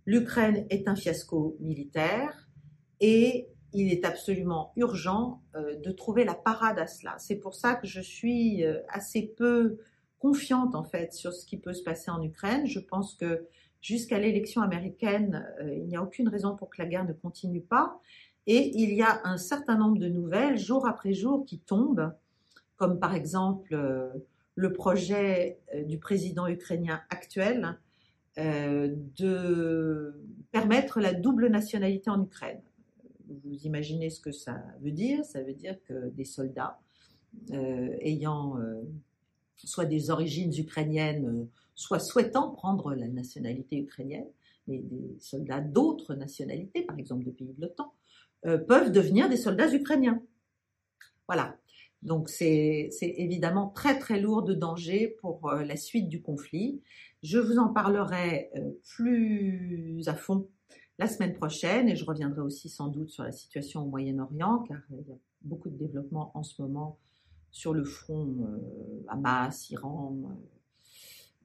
L'Ukraine 0.05 0.67
est 0.71 0.87
un 0.87 0.95
fiasco 0.95 1.57
militaire 1.59 2.46
et 3.01 3.49
il 3.73 3.93
est 3.93 4.05
absolument 4.05 4.73
urgent 4.77 5.43
euh, 5.55 5.77
de 5.77 5.91
trouver 5.93 6.25
la 6.25 6.35
parade 6.35 6.79
à 6.79 6.87
cela. 6.87 7.15
C'est 7.19 7.37
pour 7.37 7.55
ça 7.55 7.75
que 7.75 7.87
je 7.87 8.01
suis 8.01 8.65
euh, 8.65 8.81
assez 8.89 9.35
peu 9.37 9.79
confiante 10.19 10.75
en 10.75 10.83
fait 10.83 11.13
sur 11.13 11.35
ce 11.35 11.45
qui 11.45 11.59
peut 11.59 11.75
se 11.75 11.83
passer 11.83 12.11
en 12.11 12.23
Ukraine. 12.23 12.67
Je 12.67 12.81
pense 12.81 13.15
que 13.15 13.47
jusqu'à 13.83 14.19
l'élection 14.19 14.63
américaine, 14.63 15.47
euh, 15.61 15.75
il 15.75 15.87
n'y 15.87 15.97
a 15.97 16.03
aucune 16.03 16.29
raison 16.29 16.57
pour 16.57 16.71
que 16.71 16.81
la 16.81 16.89
guerre 16.89 17.05
ne 17.05 17.13
continue 17.13 17.61
pas. 17.61 18.01
Et 18.47 18.71
il 18.81 18.95
y 18.95 19.03
a 19.03 19.21
un 19.25 19.37
certain 19.37 19.77
nombre 19.77 19.99
de 19.99 20.09
nouvelles 20.09 20.57
jour 20.57 20.87
après 20.87 21.13
jour 21.13 21.45
qui 21.45 21.59
tombent, 21.59 22.15
comme 22.77 23.01
par 23.01 23.15
exemple 23.15 23.77
le 24.55 24.73
projet 24.73 25.59
du 25.87 25.99
président 25.99 26.47
ukrainien 26.47 27.01
actuel 27.11 27.77
de 28.37 30.23
permettre 30.53 31.01
la 31.01 31.13
double 31.13 31.49
nationalité 31.49 32.09
en 32.09 32.23
Ukraine 32.23 32.61
vous 33.29 33.57
imaginez 33.65 34.11
ce 34.11 34.21
que 34.21 34.33
ça 34.33 34.63
veut 34.81 34.93
dire. 34.93 35.25
Ça 35.25 35.43
veut 35.43 35.55
dire 35.55 35.77
que 35.85 36.11
des 36.11 36.25
soldats 36.25 36.79
euh, 37.53 37.97
ayant 38.01 38.59
euh, 38.59 38.83
soit 39.57 39.85
des 39.85 40.11
origines 40.11 40.53
ukrainiennes, 40.57 41.27
euh, 41.27 41.45
soit 41.75 42.01
souhaitant 42.01 42.51
prendre 42.51 42.95
la 42.95 43.09
nationalité 43.09 43.79
ukrainienne, 43.79 44.27
mais 44.67 44.79
des 44.79 45.17
soldats 45.21 45.61
d'autres 45.61 46.15
nationalités, 46.15 46.83
par 46.83 46.99
exemple 46.99 47.25
de 47.25 47.31
pays 47.31 47.53
de 47.53 47.63
l'OTAN, 47.63 47.93
peuvent 48.69 48.93
devenir 48.93 49.29
des 49.29 49.37
soldats 49.37 49.73
ukrainiens. 49.73 50.23
Voilà. 51.27 51.57
Donc 52.03 52.29
c'est 52.29 52.91
évidemment 53.01 53.69
très 53.69 53.99
très 53.99 54.21
lourd 54.21 54.43
de 54.45 54.55
danger 54.55 55.17
pour 55.21 55.51
la 55.51 55.77
suite 55.77 56.09
du 56.09 56.23
conflit. 56.23 56.81
Je 57.25 57.39
vous 57.39 57.59
en 57.59 57.69
parlerai 57.69 58.53
plus 58.85 60.03
à 60.07 60.15
fond 60.15 60.49
la 60.99 61.07
semaine 61.07 61.35
prochaine 61.35 61.89
et 61.89 61.97
je 61.97 62.05
reviendrai 62.05 62.41
aussi 62.41 62.69
sans 62.69 62.89
doute 62.89 63.11
sur 63.11 63.23
la 63.23 63.33
situation 63.33 63.83
au 63.83 63.87
Moyen-Orient 63.87 64.65
car 64.67 64.79
il 64.91 65.09
y 65.09 65.13
a 65.13 65.17
beaucoup 65.43 65.69
de 65.69 65.77
développement 65.77 66.31
en 66.35 66.43
ce 66.43 66.61
moment 66.63 66.99
sur 67.51 67.73
le 67.73 67.85
front 67.85 68.35
euh, 68.41 69.05
Hamas, 69.09 69.71
Iran, 69.71 70.17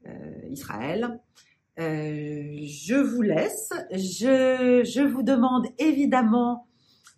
euh, 0.05 0.09
euh, 0.09 0.49
Israël. 0.49 1.19
je 1.77 2.95
vous 2.95 3.21
laisse. 3.21 3.71
Je, 3.91 5.05
vous 5.05 5.23
demande 5.23 5.67
évidemment 5.79 6.67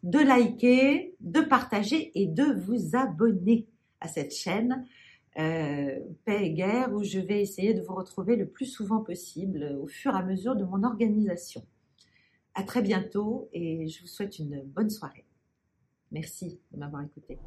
de 0.04 0.20
liker, 0.20 1.16
de 1.22 1.42
partager 1.42 2.12
et 2.16 2.28
de 2.28 2.44
vous 2.44 2.96
abonner 2.96 3.68
à 4.00 4.08
cette 4.08 4.34
chaîne 4.34 4.86
Paix 5.36 6.04
et 6.28 6.52
Guerre 6.52 6.94
où 6.94 7.04
je 7.04 7.20
vais 7.20 7.42
essayer 7.42 7.74
de 7.74 7.82
vous 7.82 7.96
retrouver 7.96 8.36
le 8.36 8.48
plus 8.48 8.68
souvent 8.68 9.00
possible 9.00 9.76
au 9.82 9.88
fur 9.88 10.14
et 10.14 10.20
à 10.20 10.24
mesure 10.24 10.56
de 10.56 10.64
mon 10.64 10.84
organisation. 10.84 11.66
À 12.56 12.64
très 12.64 12.82
bientôt 12.82 13.49
et 13.51 13.88
je 13.88 14.01
vous 14.01 14.08
souhaite 14.08 14.38
une 14.38 14.62
bonne 14.62 14.89
soirée. 14.89 15.26
Merci 16.12 16.60
de 16.72 16.78
m'avoir 16.78 17.04
écouté. 17.04 17.39